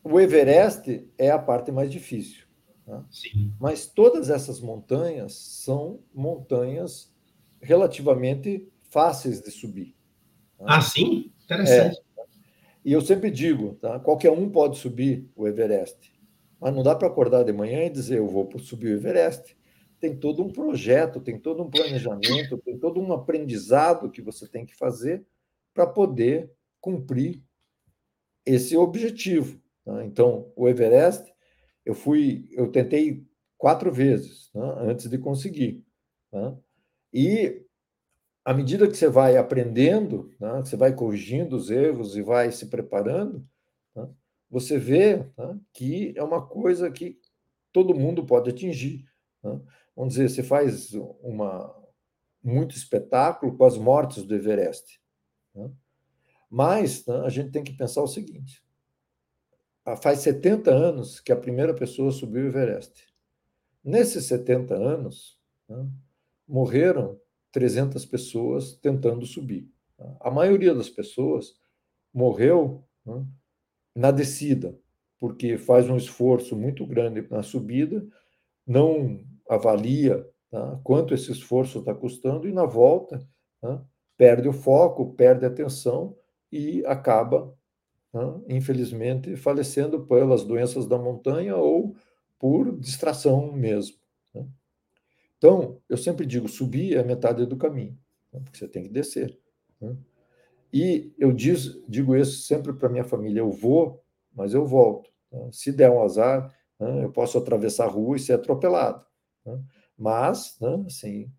o 0.04 0.20
Everest 0.20 1.08
é 1.18 1.30
a 1.30 1.38
parte 1.38 1.72
mais 1.72 1.92
difícil. 1.92 2.48
Né? 2.88 3.06
Mas 3.60 3.86
todas 3.86 4.30
essas 4.30 4.60
montanhas 4.60 5.34
são 5.34 6.04
montanhas 6.14 7.14
relativamente 7.62 8.72
fáceis 8.90 9.42
de 9.42 9.52
subir. 9.52 9.96
Ah, 10.60 10.82
sim? 10.82 11.32
Interessante. 11.44 11.98
É. 12.00 12.04
E 12.86 12.92
eu 12.92 13.02
sempre 13.02 13.32
digo, 13.32 13.76
tá? 13.76 14.00
qualquer 14.00 14.32
um 14.32 14.50
pode 14.50 14.78
subir 14.78 15.30
o 15.36 15.48
Everest, 15.48 16.14
mas 16.60 16.74
não 16.76 16.84
dá 16.84 16.94
para 16.94 17.08
acordar 17.08 17.44
de 17.44 17.54
manhã 17.54 17.86
e 17.86 17.90
dizer 17.90 18.18
eu 18.18 18.28
vou 18.28 18.50
subir 18.60 18.88
o 18.88 18.98
Everest. 18.98 19.58
Tem 20.00 20.18
todo 20.18 20.44
um 20.44 20.52
projeto, 20.52 21.22
tem 21.22 21.40
todo 21.40 21.64
um 21.64 21.70
planejamento, 21.70 22.58
tem 22.58 22.78
todo 22.78 23.00
um 23.00 23.14
aprendizado 23.14 24.12
que 24.12 24.22
você 24.22 24.46
tem 24.46 24.66
que 24.66 24.76
fazer 24.76 25.26
para 25.74 25.88
poder 25.88 26.52
cumprir 26.82 27.42
esse 28.46 28.76
objetivo. 28.76 29.62
Tá? 29.86 30.04
Então, 30.04 30.52
o 30.56 30.68
Everest, 30.68 31.34
eu 31.86 31.94
fui, 31.94 32.50
eu 32.52 32.70
tentei 32.70 33.26
quatro 33.58 33.92
vezes 33.92 34.52
né, 34.54 34.76
antes 34.80 35.10
de 35.10 35.18
conseguir. 35.18 35.86
Né? 36.34 36.58
E 37.14 37.63
à 38.46 38.54
medida 38.54 38.88
que 38.88 38.96
você 38.96 39.08
vai 39.08 39.38
aprendendo, 39.38 40.34
né, 40.40 40.58
você 40.58 40.76
vai 40.76 40.94
corrigindo 40.94 41.56
os 41.56 41.70
erros 41.70 42.16
e 42.16 42.22
vai 42.22 42.52
se 42.52 42.68
preparando, 42.68 43.48
né, 43.96 44.10
você 44.50 44.78
vê 44.78 45.18
né, 45.38 45.60
que 45.74 46.14
é 46.16 46.24
uma 46.24 46.46
coisa 46.46 46.92
que 46.92 47.20
todo 47.72 47.96
mundo 47.96 48.26
pode 48.26 48.50
atingir. 48.50 49.06
Né. 49.42 49.62
Vamos 49.96 50.14
dizer, 50.14 50.30
você 50.30 50.44
faz 50.44 50.94
uma 51.22 51.74
muito 52.44 52.76
espetáculo 52.76 53.56
com 53.58 53.64
as 53.64 53.78
mortes 53.78 54.24
do 54.24 54.36
Everest. 54.36 55.00
Né. 55.56 55.72
Mas 56.50 57.06
né, 57.06 57.22
a 57.26 57.30
gente 57.30 57.52
tem 57.52 57.64
que 57.64 57.74
pensar 57.74 58.04
o 58.04 58.08
seguinte: 58.08 58.62
faz 60.02 60.20
70 60.20 60.70
anos 60.70 61.20
que 61.20 61.32
a 61.32 61.38
primeira 61.38 61.74
pessoa 61.74 62.12
subiu 62.12 62.44
o 62.44 62.48
Everest. 62.48 63.08
Nesses 63.84 64.26
70 64.26 64.76
anos, 64.76 65.38
morreram 66.48 67.20
300 67.54 68.04
pessoas 68.06 68.74
tentando 68.74 69.26
subir. 69.26 69.70
A 70.20 70.30
maioria 70.30 70.74
das 70.74 70.90
pessoas 70.90 71.54
morreu 72.14 72.84
né, 73.06 73.26
na 73.96 74.12
descida, 74.12 74.78
porque 75.20 75.58
faz 75.58 75.90
um 75.90 75.96
esforço 75.96 76.56
muito 76.58 76.86
grande 76.86 77.26
na 77.30 77.44
subida, 77.44 78.06
não 78.66 79.24
avalia 79.48 80.28
tá, 80.50 80.80
quanto 80.84 81.14
esse 81.14 81.32
esforço 81.32 81.80
está 81.80 81.94
custando, 81.94 82.48
e 82.48 82.52
na 82.52 82.66
volta 82.66 83.26
tá, 83.62 83.86
perde 84.18 84.50
o 84.50 84.54
foco, 84.54 85.14
perde 85.14 85.46
a 85.46 85.48
atenção 85.48 86.18
e 86.52 86.84
acaba, 86.86 87.56
tá, 88.12 88.42
infelizmente, 88.50 89.36
falecendo 89.36 90.06
pelas 90.06 90.44
doenças 90.44 90.88
da 90.88 90.98
montanha 90.98 91.56
ou 91.56 91.96
por 92.40 92.78
distração 92.78 93.54
mesmo. 93.54 94.03
Então, 95.44 95.78
eu 95.90 95.98
sempre 95.98 96.26
digo, 96.26 96.48
subir 96.48 96.96
é 96.96 97.04
metade 97.04 97.46
do 97.46 97.58
caminho, 97.58 98.00
né? 98.32 98.40
porque 98.46 98.58
você 98.58 98.66
tem 98.66 98.82
que 98.82 98.88
descer. 98.88 99.38
Né? 99.82 99.94
E 100.72 101.14
eu 101.20 101.34
diz, 101.34 101.84
digo 101.86 102.16
isso 102.16 102.44
sempre 102.44 102.72
para 102.72 102.88
minha 102.88 103.04
família: 103.04 103.42
eu 103.42 103.52
vou, 103.52 104.02
mas 104.34 104.54
eu 104.54 104.66
volto. 104.66 105.12
Né? 105.30 105.50
Se 105.52 105.74
der 105.74 105.92
um 105.92 106.02
azar, 106.02 106.50
né, 106.80 107.04
eu 107.04 107.12
posso 107.12 107.38
atravessar 107.38 107.88
a 107.88 107.90
rua 107.90 108.16
e 108.16 108.22
ser 108.22 108.32
atropelado. 108.32 109.06
Né? 109.46 109.62
Mas, 109.98 110.56
né, 110.62 110.82
assim, 110.88 111.30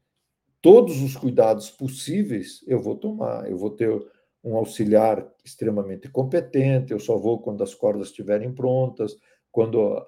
todos 0.60 1.00
os 1.00 1.16
cuidados 1.16 1.70
possíveis 1.70 2.62
eu 2.66 2.82
vou 2.82 2.96
tomar. 2.96 3.50
Eu 3.50 3.56
vou 3.56 3.70
ter 3.70 3.90
um 4.44 4.54
auxiliar 4.54 5.26
extremamente 5.42 6.10
competente, 6.10 6.92
eu 6.92 7.00
só 7.00 7.16
vou 7.16 7.40
quando 7.40 7.64
as 7.64 7.74
cordas 7.74 8.08
estiverem 8.08 8.52
prontas, 8.52 9.16
quando 9.50 10.06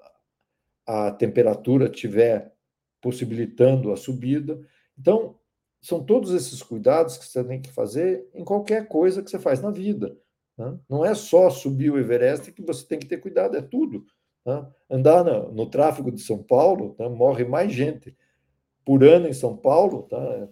a 0.85 1.09
temperatura 1.13 1.87
estiver 1.87 2.55
possibilitando 3.01 3.91
a 3.91 3.97
subida. 3.97 4.59
Então, 4.97 5.35
são 5.81 6.03
todos 6.03 6.31
esses 6.33 6.61
cuidados 6.61 7.17
que 7.17 7.25
você 7.25 7.43
tem 7.43 7.61
que 7.61 7.71
fazer 7.71 8.27
em 8.33 8.43
qualquer 8.43 8.87
coisa 8.87 9.21
que 9.21 9.29
você 9.29 9.39
faz 9.39 9.61
na 9.61 9.71
vida. 9.71 10.17
Né? 10.57 10.77
Não 10.89 11.05
é 11.05 11.13
só 11.13 11.49
subir 11.49 11.91
o 11.91 11.99
Everest 11.99 12.51
que 12.51 12.61
você 12.61 12.85
tem 12.85 12.99
que 12.99 13.05
ter 13.05 13.17
cuidado, 13.17 13.55
é 13.55 13.61
tudo. 13.61 14.05
Né? 14.45 14.67
Andar 14.89 15.23
no, 15.23 15.51
no, 15.51 15.69
tráfego 15.69 16.11
de 16.11 16.21
São 16.21 16.41
Paulo, 16.41 16.95
né? 16.97 17.07
morre 17.07 17.45
mais 17.45 17.71
gente 17.71 18.15
por 18.83 19.03
ano 19.03 19.27
em 19.27 19.33
São 19.33 19.55
Paulo, 19.55 20.03
tá? 20.03 20.49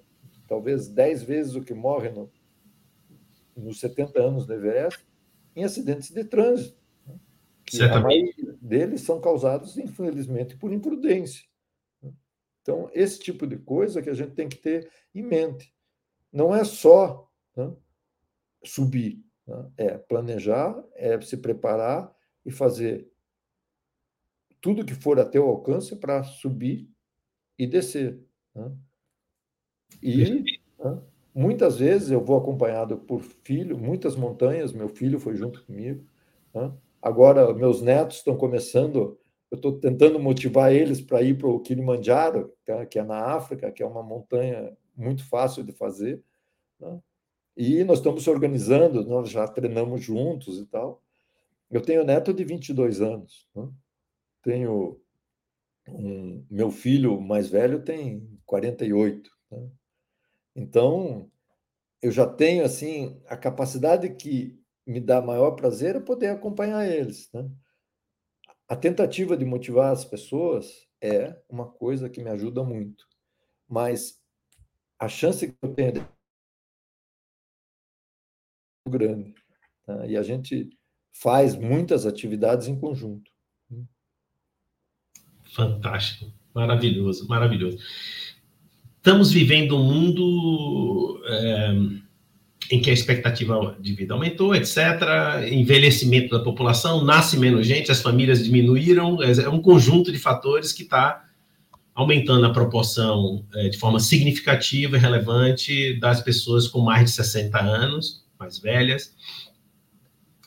talvez 0.47 0.87
10 0.87 1.23
vezes 1.23 1.55
o 1.55 1.63
que 1.63 1.73
morre 1.73 2.09
no, 2.09 2.29
nos 3.55 3.79
70 3.79 4.21
anos 4.21 4.45
do 4.45 4.53
Everest, 4.53 5.03
em 5.55 5.63
acidentes 5.63 6.11
de 6.11 6.23
trânsito. 6.23 6.77
Né? 7.07 7.85
a 7.85 7.99
maioria 7.99 8.55
deles 8.61 9.01
são 9.01 9.19
causados, 9.19 9.77
infelizmente, 9.77 10.55
por 10.55 10.71
imprudência. 10.71 11.43
Então, 12.65 12.89
esse 12.93 13.19
tipo 13.19 13.45
de 13.45 13.59
coisa 13.59 14.01
que 14.01 14.09
a 14.09 14.13
gente 14.15 14.31
tem 14.31 14.49
que 14.49 14.57
ter 14.57 14.89
em 15.13 15.21
mente. 15.21 15.71
Não 16.33 16.53
é 16.53 16.63
só 16.63 17.29
né, 17.55 17.71
subir, 18.63 19.23
né? 19.45 19.71
é 19.77 19.97
planejar, 19.99 20.83
é 20.95 21.21
se 21.21 21.37
preparar 21.37 22.11
e 22.43 22.49
fazer 22.49 23.07
tudo 24.59 24.83
que 24.83 24.95
for 24.95 25.19
a 25.19 25.25
teu 25.25 25.45
alcance 25.47 25.95
para 25.95 26.23
subir 26.23 26.89
e 27.55 27.67
descer. 27.67 28.19
Né? 28.55 28.71
E 30.01 30.43
né, 30.79 31.01
muitas 31.35 31.77
vezes 31.77 32.09
eu 32.09 32.19
vou 32.19 32.35
acompanhado 32.35 32.97
por 32.97 33.21
filho, 33.21 33.77
muitas 33.77 34.15
montanhas, 34.15 34.73
meu 34.73 34.89
filho 34.89 35.19
foi 35.19 35.35
junto 35.35 35.63
comigo. 35.63 36.03
Né? 36.51 36.73
Agora, 36.99 37.53
meus 37.53 37.79
netos 37.83 38.17
estão 38.17 38.35
começando 38.35 39.19
eu 39.55 39.57
estou 39.57 39.79
tentando 39.79 40.19
motivar 40.19 40.73
eles 40.73 41.01
para 41.01 41.21
ir 41.21 41.37
para 41.37 41.47
o 41.47 41.59
Kilimanjaro, 41.59 42.53
tá? 42.65 42.85
que 42.85 42.99
é 42.99 43.03
na 43.03 43.35
África, 43.35 43.71
que 43.71 43.81
é 43.81 43.85
uma 43.85 44.03
montanha 44.03 44.75
muito 44.95 45.25
fácil 45.27 45.63
de 45.63 45.71
fazer. 45.71 46.21
Né? 46.79 46.99
E 47.57 47.83
nós 47.83 47.99
estamos 47.99 48.23
se 48.23 48.29
organizando, 48.29 49.05
nós 49.05 49.29
já 49.29 49.47
treinamos 49.47 50.03
juntos 50.03 50.59
e 50.59 50.65
tal. 50.65 51.01
Eu 51.71 51.81
tenho 51.81 52.03
neto 52.03 52.33
de 52.33 52.43
22 52.43 53.01
anos. 53.01 53.47
Né? 53.55 53.67
Tenho 54.43 54.99
um, 55.87 56.45
meu 56.49 56.69
filho 56.69 57.19
mais 57.19 57.49
velho 57.49 57.81
tem 57.83 58.27
48. 58.45 59.31
Né? 59.51 59.69
Então, 60.55 61.31
eu 62.01 62.11
já 62.11 62.27
tenho 62.27 62.65
assim 62.65 63.21
a 63.27 63.37
capacidade 63.37 64.09
que 64.15 64.59
me 64.85 64.99
dá 64.99 65.21
maior 65.21 65.51
prazer 65.51 65.95
é 65.95 65.99
poder 65.99 66.27
acompanhar 66.27 66.87
eles. 66.87 67.29
Né? 67.33 67.49
A 68.67 68.75
tentativa 68.75 69.37
de 69.37 69.45
motivar 69.45 69.91
as 69.91 70.03
pessoas 70.03 70.87
é 71.01 71.39
uma 71.49 71.67
coisa 71.67 72.09
que 72.09 72.21
me 72.21 72.29
ajuda 72.29 72.63
muito, 72.63 73.05
mas 73.67 74.19
a 74.97 75.07
chance 75.07 75.47
que 75.47 75.55
eu 75.61 75.73
tenho 75.73 76.01
é 78.87 78.89
grande. 78.89 79.35
Tá? 79.85 80.05
E 80.07 80.17
a 80.17 80.23
gente 80.23 80.69
faz 81.11 81.55
muitas 81.55 82.05
atividades 82.05 82.67
em 82.67 82.79
conjunto. 82.79 83.31
Fantástico, 85.53 86.33
maravilhoso, 86.53 87.27
maravilhoso. 87.27 87.77
Estamos 88.97 89.31
vivendo 89.31 89.77
um 89.77 89.83
mundo 89.83 91.21
é 91.27 92.04
em 92.71 92.81
que 92.81 92.89
a 92.89 92.93
expectativa 92.93 93.75
de 93.79 93.93
vida 93.93 94.13
aumentou, 94.13 94.55
etc., 94.55 94.77
envelhecimento 95.51 96.35
da 96.35 96.43
população, 96.43 97.03
nasce 97.03 97.37
menos 97.37 97.67
gente, 97.67 97.91
as 97.91 98.01
famílias 98.01 98.43
diminuíram, 98.43 99.21
é 99.21 99.49
um 99.49 99.61
conjunto 99.61 100.11
de 100.11 100.17
fatores 100.17 100.71
que 100.71 100.83
está 100.83 101.23
aumentando 101.93 102.45
a 102.45 102.51
proporção 102.51 103.45
é, 103.55 103.69
de 103.69 103.77
forma 103.77 103.99
significativa 103.99 104.97
e 104.97 104.99
relevante 104.99 105.93
das 105.99 106.21
pessoas 106.21 106.67
com 106.67 106.81
mais 106.81 107.05
de 107.05 107.11
60 107.11 107.57
anos, 107.57 108.25
mais 108.37 108.59
velhas, 108.59 109.15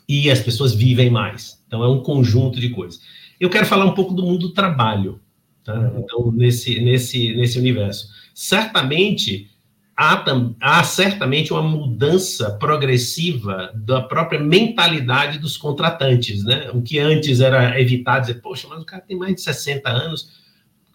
e 0.06 0.30
as 0.30 0.40
pessoas 0.40 0.74
vivem 0.74 1.08
mais. 1.08 1.62
Então, 1.66 1.82
é 1.82 1.88
um 1.88 2.02
conjunto 2.02 2.60
de 2.60 2.70
coisas. 2.70 3.00
Eu 3.40 3.48
quero 3.48 3.66
falar 3.66 3.86
um 3.86 3.94
pouco 3.94 4.12
do 4.12 4.22
mundo 4.22 4.48
do 4.48 4.52
trabalho, 4.52 5.20
tá? 5.64 5.74
Uhum. 5.74 6.00
Então, 6.00 6.32
nesse, 6.32 6.80
nesse, 6.80 7.34
nesse 7.34 7.58
universo. 7.58 8.08
Certamente, 8.34 9.50
há, 9.98 10.24
há 10.60 10.84
certamente 10.84 11.52
uma 11.52 11.60
mudança 11.62 12.52
progressiva 12.52 13.72
da 13.74 14.00
própria 14.00 14.38
mentalidade 14.38 15.40
dos 15.40 15.56
contratantes, 15.56 16.44
né? 16.44 16.70
O 16.72 16.80
que 16.80 17.00
antes 17.00 17.40
era 17.40 17.80
evitar 17.80 18.20
dizer, 18.20 18.34
poxa, 18.34 18.68
mas 18.70 18.80
o 18.80 18.84
cara 18.84 19.02
tem 19.02 19.16
mais 19.16 19.34
de 19.34 19.40
60 19.40 19.90
anos, 19.90 20.30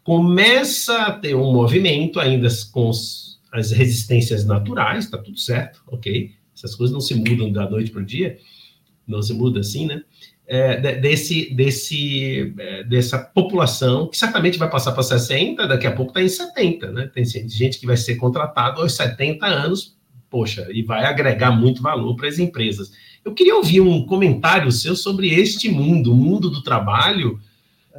começa 0.06 1.02
a 1.02 1.12
ter 1.12 1.36
um 1.36 1.52
movimento 1.52 2.18
ainda 2.18 2.48
com 2.72 2.90
as 2.90 3.72
resistências 3.72 4.46
naturais, 4.46 5.10
tá 5.10 5.18
tudo 5.18 5.38
certo, 5.38 5.82
ok? 5.88 6.32
Essas 6.56 6.74
coisas 6.74 6.94
não 6.94 7.02
se 7.02 7.14
mudam 7.14 7.52
da 7.52 7.70
noite 7.70 7.92
para 7.92 8.02
o 8.02 8.06
dia, 8.06 8.40
não 9.06 9.22
se 9.22 9.34
muda 9.34 9.60
assim, 9.60 9.86
né? 9.86 10.02
É, 10.46 11.00
desse, 11.00 11.54
desse, 11.56 12.54
é, 12.60 12.84
dessa 12.84 13.18
população 13.18 14.08
que 14.08 14.18
certamente 14.18 14.60
vai 14.60 14.70
passar 14.70 14.92
para 14.92 15.02
60, 15.02 15.66
daqui 15.66 15.88
a 15.88 15.92
pouco 15.92 16.12
está 16.12 16.22
em 16.22 16.28
70, 16.28 16.92
né? 16.92 17.10
Tem 17.14 17.24
gente 17.24 17.80
que 17.80 17.86
vai 17.86 17.96
ser 17.96 18.16
contratado 18.16 18.82
aos 18.82 18.94
70 18.94 19.46
anos, 19.46 19.96
poxa, 20.30 20.68
e 20.70 20.84
vai 20.84 21.06
agregar 21.06 21.52
muito 21.52 21.82
valor 21.82 22.18
para 22.18 22.28
as 22.28 22.40
empresas. 22.40 22.92
Eu 23.24 23.34
queria 23.34 23.56
ouvir 23.56 23.80
um 23.80 24.06
comentário 24.06 24.70
seu 24.70 24.98
sobre 24.98 25.34
este 25.34 25.70
mundo, 25.70 26.12
o 26.12 26.16
mundo 26.16 26.50
do 26.50 26.62
trabalho, 26.62 27.40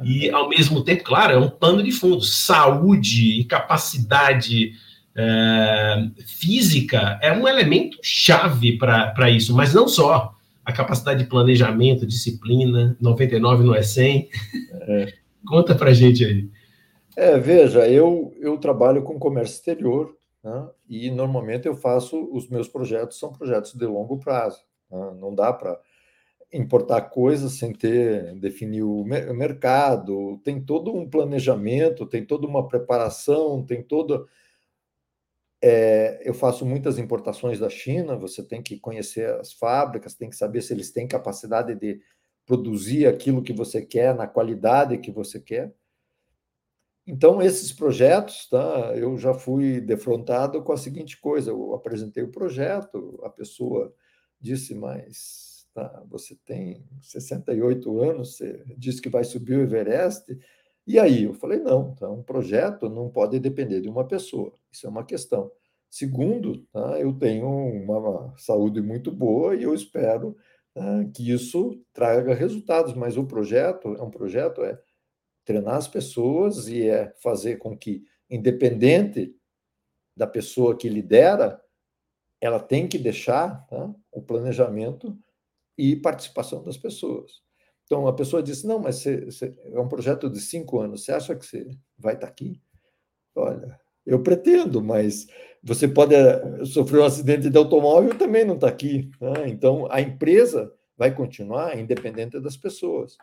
e 0.03 0.29
ao 0.29 0.47
mesmo 0.47 0.83
tempo, 0.83 1.03
claro, 1.03 1.33
é 1.33 1.37
um 1.39 1.49
pano 1.49 1.81
de 1.81 1.91
fundo, 1.91 2.21
saúde 2.21 3.39
e 3.39 3.43
capacidade 3.43 4.73
é, 5.15 6.09
física 6.25 7.17
é 7.21 7.31
um 7.31 7.47
elemento 7.47 7.97
chave 8.03 8.77
para 8.77 9.29
isso, 9.29 9.55
mas 9.55 9.73
não 9.73 9.87
só 9.87 10.34
a 10.65 10.73
capacidade 10.73 11.23
de 11.23 11.29
planejamento, 11.29 12.07
disciplina, 12.07 12.97
99 12.99 13.63
não 13.63 13.75
é 13.75 13.83
100. 13.83 14.29
É. 14.81 15.13
Conta 15.47 15.75
para 15.75 15.93
gente 15.93 16.25
aí. 16.25 16.49
É, 17.15 17.37
veja, 17.37 17.87
eu, 17.87 18.33
eu 18.39 18.57
trabalho 18.57 19.03
com 19.03 19.19
comércio 19.19 19.55
exterior 19.55 20.17
né, 20.43 20.67
e 20.89 21.09
normalmente 21.11 21.67
eu 21.67 21.75
faço, 21.75 22.29
os 22.33 22.49
meus 22.49 22.67
projetos 22.67 23.19
são 23.19 23.31
projetos 23.31 23.73
de 23.73 23.85
longo 23.85 24.17
prazo. 24.17 24.59
Né, 24.91 25.15
não 25.19 25.33
dá 25.33 25.53
para 25.53 25.79
importar 26.51 27.01
coisas 27.01 27.53
sem 27.53 27.71
ter, 27.71 28.33
definir 28.35 28.83
o 28.83 29.03
mercado, 29.03 30.39
tem 30.43 30.61
todo 30.61 30.93
um 30.93 31.07
planejamento, 31.07 32.05
tem 32.05 32.25
toda 32.25 32.47
uma 32.47 32.67
preparação, 32.67 33.63
tem 33.63 33.83
toda 33.83 34.25
é, 35.67 36.21
eu 36.23 36.35
faço 36.35 36.63
muitas 36.63 36.99
importações 36.99 37.57
da 37.57 37.71
China, 37.71 38.15
você 38.15 38.43
tem 38.43 38.61
que 38.61 38.79
conhecer 38.79 39.27
as 39.39 39.51
fábricas, 39.51 40.13
tem 40.13 40.29
que 40.29 40.35
saber 40.35 40.61
se 40.61 40.71
eles 40.71 40.91
têm 40.91 41.07
capacidade 41.07 41.73
de 41.73 41.99
produzir 42.45 43.07
aquilo 43.07 43.41
que 43.41 43.51
você 43.51 43.83
quer, 43.83 44.13
na 44.13 44.27
qualidade 44.27 44.99
que 44.99 45.09
você 45.09 45.39
quer. 45.39 45.73
Então, 47.07 47.41
esses 47.41 47.73
projetos, 47.73 48.47
tá, 48.47 48.93
eu 48.95 49.17
já 49.17 49.33
fui 49.33 49.81
defrontado 49.81 50.61
com 50.61 50.71
a 50.71 50.77
seguinte 50.77 51.19
coisa: 51.19 51.49
eu 51.49 51.73
apresentei 51.73 52.21
o 52.21 52.31
projeto, 52.31 53.19
a 53.23 53.29
pessoa 53.31 53.91
disse, 54.39 54.75
mas 54.75 55.67
tá, 55.73 56.03
você 56.07 56.35
tem 56.45 56.87
68 57.01 58.01
anos, 58.01 58.37
você 58.37 58.63
disse 58.77 59.01
que 59.01 59.09
vai 59.09 59.23
subir 59.23 59.57
o 59.57 59.63
Everest, 59.63 60.37
e 60.85 60.99
aí? 60.99 61.23
Eu 61.23 61.33
falei, 61.33 61.59
não, 61.59 61.91
então, 61.95 62.19
um 62.19 62.23
projeto 62.23 62.87
não 62.87 63.09
pode 63.09 63.39
depender 63.39 63.81
de 63.81 63.89
uma 63.89 64.07
pessoa, 64.07 64.53
isso 64.75 64.85
é 64.85 64.89
uma 64.89 65.05
questão. 65.05 65.51
Segundo, 65.89 66.65
tá, 66.73 66.99
eu 66.99 67.13
tenho 67.13 67.47
uma 67.47 68.33
saúde 68.37 68.81
muito 68.81 69.11
boa 69.11 69.55
e 69.55 69.63
eu 69.63 69.73
espero 69.73 70.35
tá, 70.73 71.05
que 71.13 71.31
isso 71.31 71.81
traga 71.93 72.33
resultados, 72.33 72.93
mas 72.93 73.17
o 73.17 73.25
projeto 73.25 73.95
é 73.95 74.01
um 74.01 74.11
projeto, 74.11 74.61
é 74.61 74.79
treinar 75.45 75.75
as 75.75 75.87
pessoas 75.87 76.67
e 76.67 76.87
é 76.89 77.13
fazer 77.21 77.57
com 77.57 77.77
que, 77.77 78.03
independente 78.29 79.33
da 80.15 80.27
pessoa 80.27 80.77
que 80.77 80.89
lidera, 80.89 81.61
ela 82.41 82.59
tem 82.59 82.87
que 82.87 82.97
deixar 82.97 83.65
tá, 83.67 83.93
o 84.11 84.21
planejamento 84.21 85.17
e 85.77 85.95
participação 85.95 86.63
das 86.63 86.77
pessoas. 86.77 87.41
Então, 87.85 88.07
a 88.07 88.13
pessoa 88.13 88.43
disse: 88.43 88.67
Não, 88.67 88.79
mas 88.79 89.05
é 89.05 89.79
um 89.79 89.87
projeto 89.87 90.29
de 90.29 90.41
cinco 90.41 90.79
anos, 90.79 91.05
você 91.05 91.11
acha 91.11 91.35
que 91.35 91.45
você 91.45 91.69
vai 91.97 92.15
estar 92.15 92.27
aqui? 92.27 92.61
Olha, 93.35 93.79
eu 94.05 94.21
pretendo, 94.21 94.83
mas 94.83 95.27
você 95.63 95.87
pode 95.87 96.13
eh, 96.13 96.65
sofrer 96.65 97.01
um 97.01 97.05
acidente 97.05 97.49
de 97.49 97.57
automóvel 97.57 98.11
e 98.11 98.17
também 98.17 98.45
não 98.45 98.55
está 98.55 98.67
aqui. 98.67 99.09
Né? 99.19 99.49
Então, 99.49 99.91
a 99.91 99.99
empresa 99.99 100.71
vai 100.95 101.13
continuar 101.13 101.77
independente 101.77 102.39
das 102.39 102.55
pessoas. 102.55 103.17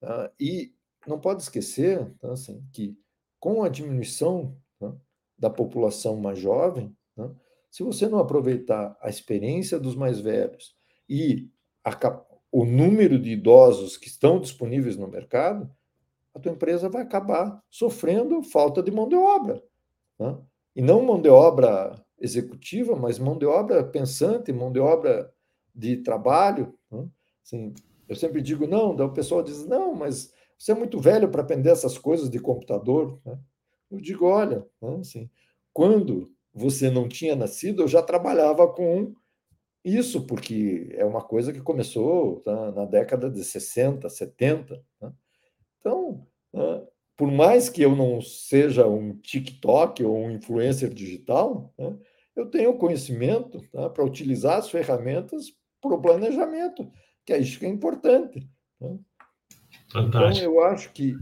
Tá? 0.00 0.30
E 0.38 0.72
não 1.06 1.18
pode 1.18 1.42
esquecer 1.42 2.06
tá, 2.20 2.32
assim, 2.32 2.62
que, 2.72 2.96
com 3.40 3.62
a 3.62 3.68
diminuição 3.68 4.56
tá, 4.78 4.94
da 5.38 5.48
população 5.48 6.16
mais 6.16 6.38
jovem, 6.38 6.94
tá, 7.16 7.30
se 7.70 7.82
você 7.82 8.06
não 8.08 8.18
aproveitar 8.18 8.96
a 9.00 9.08
experiência 9.08 9.78
dos 9.78 9.94
mais 9.94 10.20
velhos 10.20 10.76
e 11.08 11.50
a, 11.84 12.22
o 12.52 12.64
número 12.64 13.18
de 13.18 13.30
idosos 13.30 13.96
que 13.96 14.08
estão 14.08 14.40
disponíveis 14.40 14.96
no 14.96 15.08
mercado, 15.08 15.70
a 16.34 16.40
tua 16.40 16.52
empresa 16.52 16.88
vai 16.88 17.02
acabar 17.02 17.62
sofrendo 17.70 18.42
falta 18.42 18.82
de 18.82 18.90
mão 18.90 19.08
de 19.08 19.16
obra. 19.16 19.62
Né? 20.18 20.36
E 20.76 20.82
não 20.82 21.02
mão 21.02 21.20
de 21.20 21.28
obra 21.28 21.94
executiva, 22.20 22.96
mas 22.96 23.18
mão 23.18 23.38
de 23.38 23.46
obra 23.46 23.84
pensante, 23.84 24.52
mão 24.52 24.72
de 24.72 24.80
obra 24.80 25.32
de 25.74 25.98
trabalho. 25.98 26.74
Né? 26.90 27.08
Assim, 27.44 27.74
eu 28.08 28.16
sempre 28.16 28.42
digo, 28.42 28.66
não, 28.66 28.94
o 28.94 29.12
pessoal 29.12 29.42
diz, 29.42 29.66
não, 29.66 29.94
mas 29.94 30.32
você 30.58 30.72
é 30.72 30.74
muito 30.74 30.98
velho 30.98 31.30
para 31.30 31.42
aprender 31.42 31.70
essas 31.70 31.96
coisas 31.96 32.28
de 32.28 32.40
computador. 32.40 33.20
Né? 33.24 33.38
Eu 33.90 34.00
digo, 34.00 34.26
olha, 34.26 34.66
né? 34.82 34.98
assim, 35.00 35.30
quando 35.72 36.30
você 36.52 36.90
não 36.90 37.08
tinha 37.08 37.36
nascido, 37.36 37.82
eu 37.82 37.88
já 37.88 38.02
trabalhava 38.02 38.66
com 38.66 39.14
isso 39.84 40.26
porque 40.26 40.88
é 40.92 41.04
uma 41.04 41.22
coisa 41.22 41.52
que 41.52 41.60
começou 41.60 42.40
tá, 42.40 42.72
na 42.72 42.84
década 42.84 43.30
de 43.30 43.44
60, 43.44 44.08
70. 44.08 44.82
Né? 45.00 45.12
Então, 45.78 46.26
por 47.18 47.32
mais 47.32 47.68
que 47.68 47.82
eu 47.82 47.96
não 47.96 48.22
seja 48.22 48.86
um 48.86 49.12
TikTok 49.16 50.04
ou 50.04 50.16
um 50.16 50.30
influencer 50.30 50.94
digital, 50.94 51.74
né, 51.76 51.98
eu 52.36 52.46
tenho 52.46 52.78
conhecimento 52.78 53.60
tá, 53.72 53.90
para 53.90 54.04
utilizar 54.04 54.58
as 54.58 54.70
ferramentas 54.70 55.52
para 55.82 55.94
o 55.94 56.00
planejamento, 56.00 56.88
que 57.26 57.32
é 57.32 57.38
isso 57.38 57.58
que 57.58 57.66
é 57.66 57.68
importante. 57.68 58.48
Né? 58.80 58.96
Então, 59.96 60.30
eu 60.30 60.62
acho 60.62 60.92
que 60.92 61.18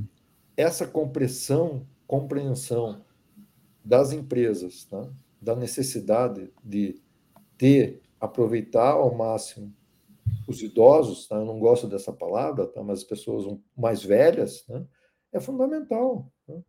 essa 0.55 0.87
compressão, 0.87 1.87
compreensão 2.07 3.03
das 3.83 4.13
empresas, 4.13 4.85
tá, 4.85 5.09
da 5.41 5.57
necessidade 5.57 6.53
de 6.63 7.01
ter 7.57 8.03
aproveitar 8.21 8.91
ao 8.91 9.15
máximo 9.15 9.75
os 10.47 10.61
idosos, 10.61 11.27
tá? 11.27 11.37
eu 11.37 11.47
não 11.47 11.59
gosto 11.59 11.87
dessa 11.87 12.13
palavra, 12.13 12.67
tá? 12.67 12.83
mas 12.83 12.99
as 12.99 13.05
pessoas 13.05 13.59
mais 13.75 14.03
velhas, 14.03 14.63
né? 14.69 14.85
É 15.37 15.40
fundamental. 15.40 16.31
Né? 16.49 16.62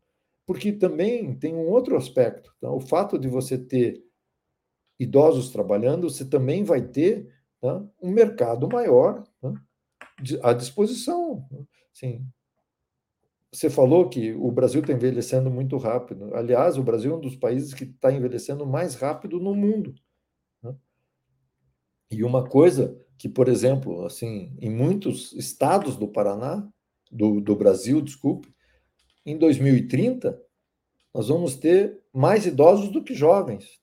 Porque 0.46 0.72
também 0.72 1.36
tem 1.36 1.56
um 1.56 1.68
outro 1.68 1.96
aspecto. 1.98 2.54
Tá? 2.60 2.72
O 2.72 2.80
fato 2.80 3.18
de 3.18 3.28
você 3.28 3.58
ter 3.58 4.04
idosos 5.00 5.50
trabalhando, 5.50 6.10
você 6.10 6.26
também 6.26 6.64
vai 6.64 6.82
ter 6.82 7.32
tá? 7.62 7.86
um 8.02 8.12
mercado 8.12 8.68
maior 8.68 9.24
tá? 9.42 9.54
à 10.44 10.54
disposição. 10.54 11.48
Né? 11.52 11.64
Sim. 11.94 12.28
Você 13.52 13.70
falou 13.70 14.10
que 14.10 14.34
o 14.34 14.52
Brasil 14.52 14.82
está 14.82 14.94
envelhecendo 14.94 15.50
muito 15.50 15.78
rápido. 15.78 16.36
Aliás, 16.36 16.78
o 16.78 16.84
Brasil 16.84 17.14
é 17.14 17.16
um 17.16 17.22
dos 17.22 17.36
países 17.36 17.74
que 17.74 17.86
está 17.86 18.12
envelhecendo 18.12 18.66
mais 18.66 18.96
rápido 18.96 19.40
no 19.40 19.56
mundo. 19.56 19.96
E 22.10 22.24
uma 22.24 22.48
coisa 22.48 22.98
que, 23.18 23.28
por 23.28 23.50
exemplo, 23.50 24.06
assim, 24.06 24.56
em 24.62 24.70
muitos 24.70 25.34
estados 25.34 25.98
do 25.98 26.08
Paraná, 26.08 26.68
do, 27.12 27.42
do 27.42 27.56
Brasil, 27.56 28.02
desculpe, 28.02 28.54
em 29.28 29.38
2030, 29.38 30.42
nós 31.14 31.28
vamos 31.28 31.56
ter 31.56 32.00
mais 32.14 32.46
idosos 32.46 32.90
do 32.90 33.04
que 33.04 33.14
jovens. 33.14 33.82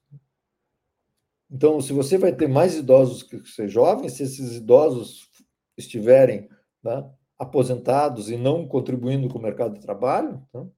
Então, 1.51 1.79
se 1.79 1.93
você 1.93 2.17
vai 2.17 2.33
ter 2.33 2.47
mais 2.47 2.75
idosos 2.75 3.21
que 3.21 3.39
ser 3.45 3.69
jovens, 3.69 4.13
se 4.13 4.23
esses 4.23 4.55
idosos 4.55 5.29
estiverem 5.77 6.49
né, 6.83 7.07
aposentados 7.37 8.31
e 8.31 8.37
não 8.37 8.67
contribuindo 8.67 9.29
com 9.29 9.37
o 9.37 9.41
mercado 9.41 9.75
de 9.75 9.81
trabalho, 9.81 10.43
então, 10.49 10.73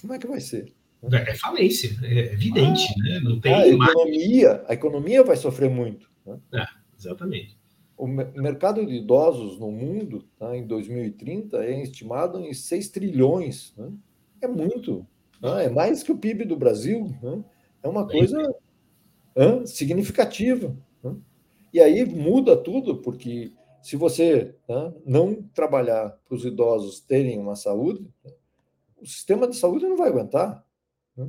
como 0.00 0.14
é 0.14 0.18
que 0.18 0.28
vai 0.28 0.40
ser? 0.40 0.72
É 1.12 1.34
falência, 1.34 1.90
é 2.04 2.32
evidente, 2.32 2.86
ah, 2.86 3.02
né? 3.02 3.20
Não 3.20 3.40
tem 3.40 3.54
a 3.54 3.66
economia, 3.66 4.64
a 4.68 4.74
economia 4.74 5.24
vai 5.24 5.36
sofrer 5.36 5.70
muito. 5.70 6.08
Né? 6.24 6.38
É, 6.54 6.66
exatamente. 6.96 7.57
O 7.98 8.06
mercado 8.06 8.86
de 8.86 8.94
idosos 8.94 9.58
no 9.58 9.72
mundo, 9.72 10.24
tá, 10.38 10.56
em 10.56 10.64
2030, 10.64 11.64
é 11.64 11.82
estimado 11.82 12.38
em 12.38 12.54
6 12.54 12.90
trilhões. 12.90 13.74
Né? 13.76 13.92
É 14.40 14.46
muito. 14.46 15.04
Né? 15.42 15.64
É 15.64 15.68
mais 15.68 16.04
que 16.04 16.12
o 16.12 16.16
PIB 16.16 16.44
do 16.44 16.56
Brasil. 16.56 17.12
Né? 17.20 17.44
É 17.82 17.88
uma 17.88 18.06
coisa 18.06 18.54
significativa. 19.66 20.76
Né? 21.02 21.16
E 21.72 21.80
aí 21.80 22.04
muda 22.04 22.56
tudo, 22.56 22.98
porque 22.98 23.52
se 23.82 23.96
você 23.96 24.54
não 25.04 25.42
trabalhar 25.52 26.10
para 26.24 26.36
os 26.36 26.44
idosos 26.44 27.00
terem 27.00 27.36
uma 27.36 27.56
saúde, 27.56 28.08
o 29.00 29.06
sistema 29.06 29.48
de 29.48 29.56
saúde 29.56 29.86
não 29.86 29.96
vai 29.96 30.08
aguentar. 30.08 30.64
Né? 31.16 31.28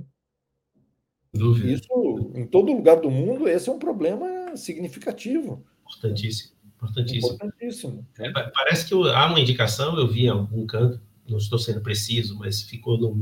Isso, 1.34 2.32
em 2.36 2.46
todo 2.46 2.72
lugar 2.72 3.02
do 3.02 3.10
mundo, 3.10 3.48
esse 3.50 3.70
é 3.70 3.72
um 3.72 3.80
problema 3.80 4.56
significativo. 4.56 5.64
Importantíssimo. 5.88 6.59
Importantíssimo. 6.80 7.34
Importantíssimo. 7.34 8.08
É, 8.20 8.32
parece 8.32 8.88
que 8.88 8.94
há 8.94 9.28
uma 9.28 9.39
indicação, 9.39 9.98
eu 9.98 10.08
vi 10.08 10.26
em 10.26 10.30
algum 10.30 10.65
canto, 10.65 11.02
não 11.28 11.38
estou 11.38 11.60
sendo 11.60 11.82
preciso, 11.82 12.38
mas 12.39 12.62
ficou 12.63 12.98
no, 12.98 13.13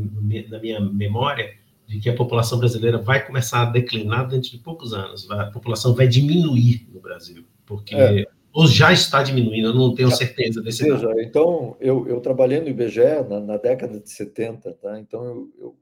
na 0.50 0.60
minha 0.60 0.80
memória, 0.80 1.54
de 1.88 2.00
que 2.00 2.10
a 2.10 2.16
população 2.16 2.60
brasileira 2.60 2.98
vai 2.98 3.26
começar 3.26 3.62
a 3.62 3.72
declinar 3.72 4.28
dentro 4.28 4.52
de 4.52 4.58
poucos 4.58 4.94
anos. 4.94 5.30
A 5.32 5.46
população 5.46 5.96
vai 5.96 6.08
diminuir 6.08 6.88
no 6.94 7.00
Brasil, 7.00 7.46
porque 7.66 7.96
é. 7.96 8.26
ou 8.52 8.68
já 8.68 8.92
está 8.92 9.24
diminuindo, 9.24 9.70
eu 9.70 9.74
não 9.74 9.96
tenho 9.96 10.12
certeza 10.12 10.62
desse 10.62 10.84
Veja, 10.84 11.10
então, 11.20 11.78
eu, 11.80 12.08
eu 12.08 12.20
trabalhei 12.20 12.60
no 12.60 12.68
IBGE 12.68 13.24
na, 13.30 13.40
na 13.40 13.58
década 13.58 14.00
de 14.00 14.10
70, 14.10 14.74
tá? 14.74 15.00
então 15.00 15.24
eu, 15.24 15.50
eu, 15.60 15.78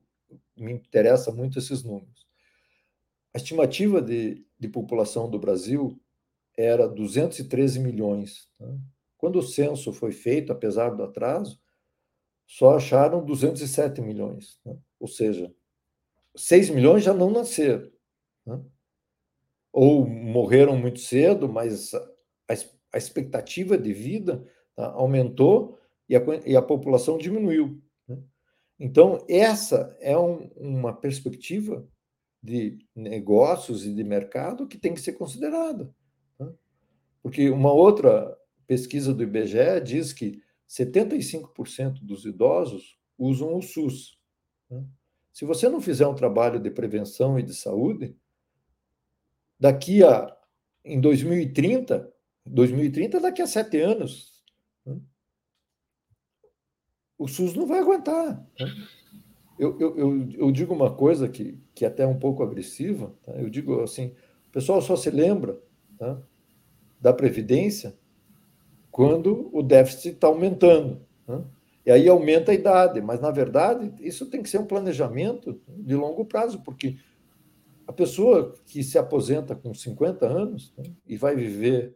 me 0.57 0.71
interessa 0.71 1.31
muito 1.31 1.59
esses 1.59 1.83
números. 1.83 2.25
A 3.33 3.37
estimativa 3.37 4.01
de, 4.01 4.45
de 4.57 4.67
população 4.69 5.29
do 5.29 5.37
Brasil 5.37 5.99
era 6.57 6.87
213 6.87 7.79
milhões. 7.79 8.49
Tá? 8.57 8.67
Quando 9.17 9.39
o 9.39 9.43
censo 9.43 9.91
foi 9.91 10.11
feito, 10.11 10.51
apesar 10.51 10.89
do 10.89 11.03
atraso, 11.03 11.59
só 12.45 12.75
acharam 12.75 13.25
207 13.25 14.01
milhões. 14.01 14.59
Né? 14.65 14.77
Ou 14.99 15.07
seja, 15.07 15.53
6 16.35 16.69
milhões 16.69 17.03
já 17.03 17.13
não 17.13 17.31
nasceram. 17.31 17.91
Né? 18.45 18.61
Ou 19.71 20.07
morreram 20.07 20.77
muito 20.77 20.99
cedo, 20.99 21.49
mas 21.49 21.93
a, 21.93 22.53
a 22.93 22.97
expectativa 22.97 23.77
de 23.77 23.93
vida 23.93 24.45
tá, 24.75 24.91
aumentou 24.91 25.79
e 26.07 26.15
a, 26.15 26.21
e 26.45 26.55
a, 26.55 26.61
população 26.61 27.17
diminuiu. 27.17 27.81
Né? 28.07 28.17
Então, 28.79 29.25
essa 29.27 29.97
é 29.99 30.17
um, 30.17 30.49
uma 30.55 30.93
perspectiva 30.93 31.87
de 32.41 32.77
negócios 32.95 33.85
e 33.85 33.93
de 33.93 34.03
mercado 34.03 34.67
que 34.67 34.77
tem 34.77 34.93
que 34.93 35.01
ser 35.01 35.13
considerada. 35.13 35.93
Porque 37.25 37.49
uma 37.49 37.73
outra 37.73 38.37
pesquisa 38.67 39.11
do 39.11 39.23
IBGE 39.23 39.81
diz 39.83 40.13
que 40.13 40.43
75% 40.69 41.97
dos 42.03 42.23
idosos 42.23 42.99
usam 43.17 43.57
o 43.57 43.63
SUS. 43.63 44.19
Né? 44.69 44.85
Se 45.33 45.43
você 45.43 45.67
não 45.67 45.81
fizer 45.81 46.05
um 46.05 46.13
trabalho 46.13 46.59
de 46.59 46.69
prevenção 46.69 47.39
e 47.39 47.41
de 47.41 47.55
saúde, 47.55 48.15
daqui 49.59 50.03
a 50.03 50.37
em 50.83 51.01
2030, 51.01 52.13
2030 52.45 53.19
daqui 53.19 53.41
a 53.41 53.47
sete 53.47 53.79
anos, 53.81 54.43
né? 54.85 55.01
o 57.17 57.27
SUS 57.27 57.55
não 57.55 57.65
vai 57.65 57.79
aguentar. 57.79 58.47
Né? 58.59 58.67
Eu, 59.57 59.79
eu, 59.79 59.97
eu, 59.97 60.31
eu, 60.31 60.51
digo 60.51 60.75
uma 60.75 60.95
coisa 60.95 61.27
que, 61.27 61.59
que 61.73 61.85
é 61.85 61.87
até 61.87 62.03
é 62.03 62.07
um 62.07 62.19
pouco 62.19 62.43
agressiva, 62.43 63.17
tá? 63.23 63.31
eu 63.31 63.49
digo 63.49 63.81
assim, 63.81 64.15
o 64.47 64.51
pessoal 64.51 64.79
só 64.79 64.95
se 64.95 65.09
lembra 65.09 65.59
tá? 65.97 66.21
Da 67.05 67.13
Previdência 67.13 67.95
quando 68.89 69.47
o 69.53 69.61
déficit 69.61 70.15
está 70.15 70.25
aumentando. 70.25 71.05
Né? 71.27 71.43
E 71.85 71.91
aí 71.91 72.09
aumenta 72.09 72.51
a 72.51 72.55
idade, 72.55 72.99
mas 72.99 73.21
na 73.21 73.29
verdade 73.29 73.93
isso 73.99 74.25
tem 74.25 74.41
que 74.41 74.49
ser 74.49 74.57
um 74.57 74.65
planejamento 74.65 75.61
de 75.67 75.93
longo 75.93 76.25
prazo, 76.25 76.63
porque 76.63 76.97
a 77.85 77.93
pessoa 77.93 78.55
que 78.65 78.81
se 78.81 78.97
aposenta 78.97 79.53
com 79.53 79.71
50 79.71 80.25
anos 80.25 80.73
né, 80.75 80.85
e 81.05 81.15
vai 81.15 81.35
viver 81.35 81.95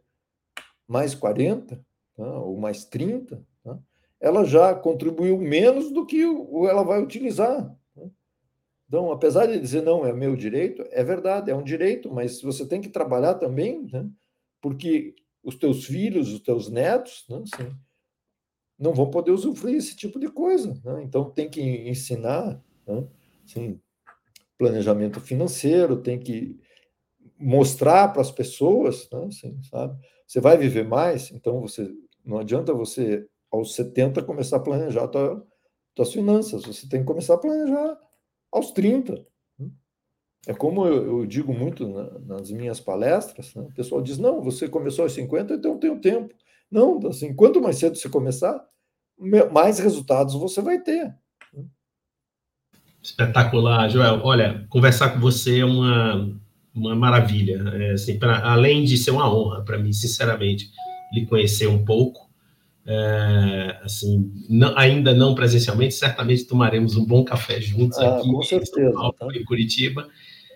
mais 0.86 1.12
40 1.12 1.74
né, 1.74 2.24
ou 2.24 2.56
mais 2.56 2.84
30, 2.84 3.44
né, 3.64 3.76
ela 4.20 4.44
já 4.44 4.76
contribuiu 4.76 5.36
menos 5.38 5.90
do 5.90 6.06
que 6.06 6.22
ela 6.22 6.84
vai 6.84 7.02
utilizar. 7.02 7.76
Né. 7.96 8.08
Então, 8.86 9.10
apesar 9.10 9.46
de 9.46 9.58
dizer 9.58 9.82
não, 9.82 10.06
é 10.06 10.12
meu 10.12 10.36
direito, 10.36 10.84
é 10.92 11.02
verdade, 11.02 11.50
é 11.50 11.56
um 11.56 11.64
direito, 11.64 12.08
mas 12.08 12.40
você 12.40 12.64
tem 12.64 12.80
que 12.80 12.90
trabalhar 12.90 13.34
também, 13.34 13.88
né, 13.92 14.08
porque 14.60 15.14
os 15.42 15.54
teus 15.56 15.84
filhos, 15.84 16.32
os 16.32 16.40
teus 16.40 16.68
netos, 16.68 17.24
né, 17.28 17.42
assim, 17.42 17.74
não 18.78 18.94
vão 18.94 19.10
poder 19.10 19.30
usufruir 19.30 19.76
esse 19.76 19.96
tipo 19.96 20.18
de 20.18 20.28
coisa. 20.28 20.80
Né? 20.84 21.02
Então, 21.02 21.30
tem 21.30 21.48
que 21.48 21.60
ensinar 21.60 22.62
né? 22.86 23.06
assim, 23.44 23.80
planejamento 24.58 25.20
financeiro, 25.20 26.02
tem 26.02 26.18
que 26.18 26.58
mostrar 27.38 28.08
para 28.08 28.22
as 28.22 28.30
pessoas, 28.30 29.08
né? 29.10 29.24
assim, 29.26 29.62
sabe? 29.62 29.98
Você 30.26 30.40
vai 30.40 30.56
viver 30.56 30.86
mais, 30.86 31.30
então 31.30 31.60
você 31.60 31.90
não 32.24 32.38
adianta 32.38 32.72
você, 32.72 33.26
aos 33.50 33.74
70, 33.74 34.22
começar 34.22 34.58
a 34.58 34.60
planejar 34.60 35.08
tua, 35.08 35.44
tuas 35.94 36.12
finanças, 36.12 36.64
você 36.64 36.88
tem 36.88 37.00
que 37.00 37.06
começar 37.06 37.34
a 37.34 37.38
planejar 37.38 37.98
aos 38.52 38.70
30. 38.70 39.26
É 40.46 40.54
como 40.54 40.86
eu, 40.86 41.20
eu 41.20 41.26
digo 41.26 41.52
muito 41.52 41.86
na, 41.86 42.36
nas 42.36 42.50
minhas 42.50 42.80
palestras, 42.80 43.54
né? 43.54 43.62
o 43.62 43.74
pessoal 43.74 44.00
diz, 44.00 44.18
não, 44.18 44.40
você 44.40 44.68
começou 44.68 45.02
aos 45.04 45.12
50, 45.12 45.54
então 45.54 45.78
tem 45.78 45.90
tenho 45.90 46.00
tempo. 46.00 46.34
Não, 46.70 46.98
assim, 47.08 47.34
quanto 47.34 47.60
mais 47.60 47.76
cedo 47.76 47.96
você 47.96 48.08
começar, 48.08 48.64
mais 49.52 49.78
resultados 49.78 50.34
você 50.34 50.62
vai 50.62 50.80
ter. 50.80 51.14
Espetacular, 53.02 53.88
Joel. 53.88 54.20
Olha, 54.22 54.66
conversar 54.68 55.10
com 55.10 55.20
você 55.20 55.60
é 55.60 55.64
uma, 55.64 56.38
uma 56.74 56.94
maravilha. 56.94 57.62
É, 57.74 57.92
assim, 57.92 58.18
pra, 58.18 58.50
além 58.50 58.84
de 58.84 58.96
ser 58.96 59.10
uma 59.10 59.32
honra 59.32 59.64
para 59.64 59.78
mim, 59.78 59.92
sinceramente, 59.92 60.70
lhe 61.12 61.26
conhecer 61.26 61.66
um 61.66 61.84
pouco. 61.84 62.29
É, 62.86 63.78
assim, 63.82 64.32
não, 64.48 64.76
ainda 64.76 65.14
não 65.14 65.34
presencialmente, 65.34 65.94
certamente 65.94 66.44
tomaremos 66.44 66.96
um 66.96 67.04
bom 67.04 67.22
café 67.24 67.60
juntos 67.60 67.98
ah, 67.98 68.16
aqui 68.16 68.30
com 68.30 68.42
certeza, 68.42 68.88
em, 68.88 68.92
Paulo, 68.92 69.12
tá? 69.12 69.26
em 69.34 69.44
Curitiba. 69.44 70.08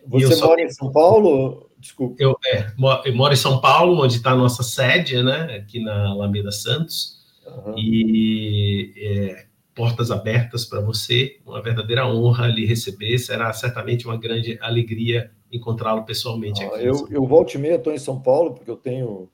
Você 0.06 0.36
mora 0.36 0.62
em 0.62 0.70
São 0.70 0.90
Paulo? 0.90 1.70
Desculpa. 1.78 2.16
Eu, 2.18 2.36
é, 2.46 2.72
eu 3.04 3.14
moro 3.14 3.32
em 3.32 3.36
São 3.36 3.60
Paulo, 3.60 4.02
onde 4.02 4.16
está 4.16 4.32
a 4.32 4.36
nossa 4.36 4.62
sede, 4.62 5.22
né, 5.22 5.56
aqui 5.56 5.80
na 5.80 6.08
Alameda 6.08 6.50
Santos. 6.50 7.22
Uhum. 7.46 7.74
E 7.76 8.92
é, 8.96 9.46
portas 9.74 10.10
abertas 10.10 10.64
para 10.64 10.80
você, 10.80 11.38
uma 11.44 11.60
verdadeira 11.60 12.06
honra 12.06 12.46
lhe 12.46 12.64
receber, 12.64 13.18
será 13.18 13.52
certamente 13.52 14.06
uma 14.06 14.16
grande 14.16 14.58
alegria 14.62 15.30
encontrá-lo 15.52 16.04
pessoalmente 16.04 16.62
ah, 16.62 16.68
aqui. 16.68 16.84
Eu, 16.84 17.06
eu 17.10 17.26
volto 17.26 17.54
e 17.54 17.58
meia, 17.58 17.74
estou 17.74 17.92
em 17.92 17.98
São 17.98 18.20
Paulo, 18.20 18.54
porque 18.54 18.70
eu 18.70 18.76
tenho 18.76 19.28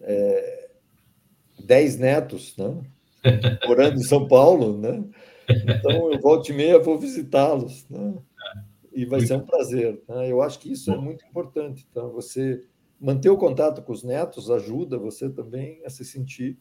é, 0.00 0.63
dez 1.64 1.98
netos, 1.98 2.54
né? 2.56 2.80
morando 3.66 3.96
em 3.96 4.02
São 4.04 4.28
Paulo, 4.28 4.78
né? 4.78 5.02
Então, 5.48 6.12
eu 6.12 6.20
volto 6.20 6.50
e 6.50 6.52
meia, 6.52 6.78
vou 6.78 6.98
visitá-los, 6.98 7.86
né? 7.88 8.14
E 8.92 9.04
vai 9.04 9.20
ser 9.20 9.34
um 9.34 9.40
prazer. 9.40 10.00
Né? 10.08 10.30
Eu 10.30 10.40
acho 10.40 10.58
que 10.58 10.70
isso 10.70 10.90
é 10.92 10.96
muito 10.96 11.24
importante. 11.24 11.86
Então, 11.90 12.12
você 12.12 12.62
manter 13.00 13.28
o 13.28 13.36
contato 13.36 13.82
com 13.82 13.92
os 13.92 14.04
netos 14.04 14.50
ajuda 14.50 14.96
você 14.96 15.28
também 15.28 15.80
a 15.84 15.90
se 15.90 16.04
sentir 16.04 16.56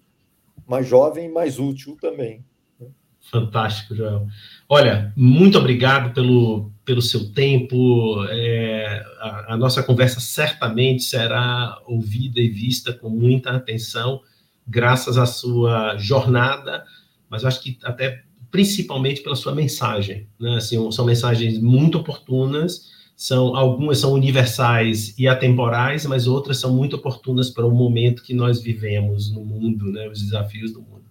mais 0.68 0.88
jovem 0.88 1.26
e 1.26 1.32
mais 1.32 1.60
útil 1.60 1.96
também. 2.02 2.44
Né? 2.80 2.88
Fantástico, 3.32 3.96
Joel. 3.96 4.28
Olha, 4.68 5.14
muito 5.16 5.58
obrigado 5.60 6.14
pelo, 6.14 6.72
pelo 6.84 7.02
seu 7.02 7.32
tempo. 7.32 8.26
É, 8.30 9.04
a, 9.20 9.54
a, 9.54 9.58
nossa 9.58 9.84
conversa 9.84 10.20
certamente 10.20 11.04
será 11.04 11.80
ouvida 11.86 12.40
e 12.40 12.50
vista 12.50 12.94
com 12.94 13.10
muita 13.10 13.52
atenção, 13.52 14.22
graças 14.68 15.18
à 15.18 15.26
sua 15.26 15.98
jornada, 15.98 16.84
mas 17.30 17.46
acho 17.46 17.62
que 17.62 17.78
até 17.84 18.24
principalmente 18.52 19.22
pela 19.22 19.36
sua 19.36 19.54
mensagem. 19.54 20.28
Né? 20.40 20.58
Assim, 20.58 20.92
são 20.92 21.06
mensagens 21.06 21.60
muito 21.60 21.98
oportunas 21.98 22.94
são 23.16 23.56
algumas 23.56 24.00
são 24.00 24.14
universais 24.14 25.18
e 25.18 25.28
atemporais, 25.28 26.06
mas 26.06 26.28
outras 26.28 26.58
são 26.58 26.74
muito 26.74 26.96
oportunas 26.96 27.50
para 27.50 27.66
o 27.66 27.72
momento 27.72 28.24
que 28.24 28.34
nós 28.34 28.62
vivemos 28.62 29.32
no 29.32 29.46
mundo, 29.46 29.92
né, 29.92 30.10
os 30.10 30.22
desafios 30.22 30.74
do 30.74 30.82
mundo. 30.82 31.04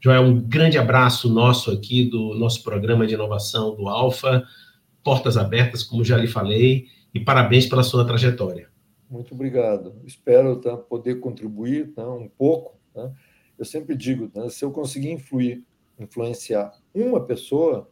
Joel, 0.00 0.22
um 0.22 0.40
grande 0.40 0.78
abraço 0.78 1.28
nosso 1.28 1.70
aqui 1.70 2.04
do 2.04 2.34
nosso 2.34 2.62
programa 2.62 3.06
de 3.06 3.14
inovação 3.14 3.74
do 3.74 3.88
Alfa, 3.88 4.44
portas 5.02 5.36
abertas, 5.36 5.82
como 5.82 6.04
já 6.04 6.16
lhe 6.16 6.26
falei, 6.26 6.86
e 7.14 7.18
parabéns 7.18 7.66
pela 7.66 7.82
sua 7.82 8.04
trajetória. 8.04 8.68
Muito 9.10 9.34
obrigado. 9.34 9.94
Espero 10.04 10.56
tá, 10.60 10.76
poder 10.76 11.20
contribuir 11.20 11.92
tá, 11.94 12.08
um 12.08 12.28
pouco. 12.28 12.75
Tá? 12.96 13.12
Eu 13.58 13.64
sempre 13.66 13.94
digo, 13.94 14.28
tá, 14.28 14.48
se 14.48 14.64
eu 14.64 14.70
conseguir 14.70 15.10
influir, 15.10 15.62
influenciar 15.98 16.72
uma 16.94 17.22
pessoa, 17.22 17.90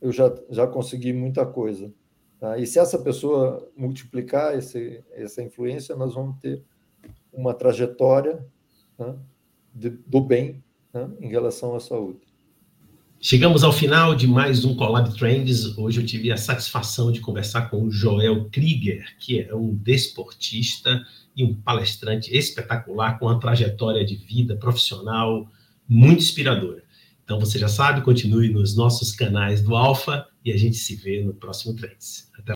eu 0.00 0.12
já, 0.12 0.32
já 0.48 0.64
consegui 0.64 1.12
muita 1.12 1.44
coisa. 1.44 1.92
Tá? 2.38 2.56
E 2.56 2.64
se 2.64 2.78
essa 2.78 2.98
pessoa 2.98 3.68
multiplicar 3.76 4.56
esse, 4.56 5.02
essa 5.12 5.42
influência, 5.42 5.96
nós 5.96 6.14
vamos 6.14 6.38
ter 6.38 6.62
uma 7.32 7.52
trajetória 7.52 8.46
né, 8.96 9.16
de, 9.74 9.90
do 9.90 10.20
bem 10.20 10.62
né, 10.92 11.10
em 11.20 11.28
relação 11.28 11.74
à 11.74 11.80
saúde. 11.80 12.20
Chegamos 13.20 13.64
ao 13.64 13.72
final 13.72 14.14
de 14.14 14.26
mais 14.28 14.64
um 14.64 14.76
Collab 14.76 15.16
Trends. 15.16 15.76
Hoje 15.78 16.00
eu 16.00 16.06
tive 16.06 16.30
a 16.30 16.36
satisfação 16.36 17.10
de 17.10 17.20
conversar 17.20 17.70
com 17.70 17.82
o 17.82 17.90
Joel 17.90 18.50
Krieger, 18.50 19.16
que 19.18 19.40
é 19.40 19.54
um 19.54 19.74
desportista 19.74 21.02
e 21.36 21.44
um 21.44 21.54
palestrante 21.54 22.36
espetacular 22.36 23.18
com 23.18 23.26
uma 23.26 23.40
trajetória 23.40 24.04
de 24.04 24.16
vida 24.16 24.56
profissional 24.56 25.48
muito 25.88 26.22
inspiradora. 26.22 26.82
Então 27.24 27.40
você 27.40 27.58
já 27.58 27.68
sabe, 27.68 28.02
continue 28.02 28.50
nos 28.50 28.76
nossos 28.76 29.12
canais 29.12 29.62
do 29.62 29.74
Alfa 29.74 30.26
e 30.44 30.52
a 30.52 30.56
gente 30.56 30.76
se 30.76 30.94
vê 30.94 31.22
no 31.24 31.32
próximo 31.32 31.74
Trends. 31.74 32.30
Até 32.38 32.52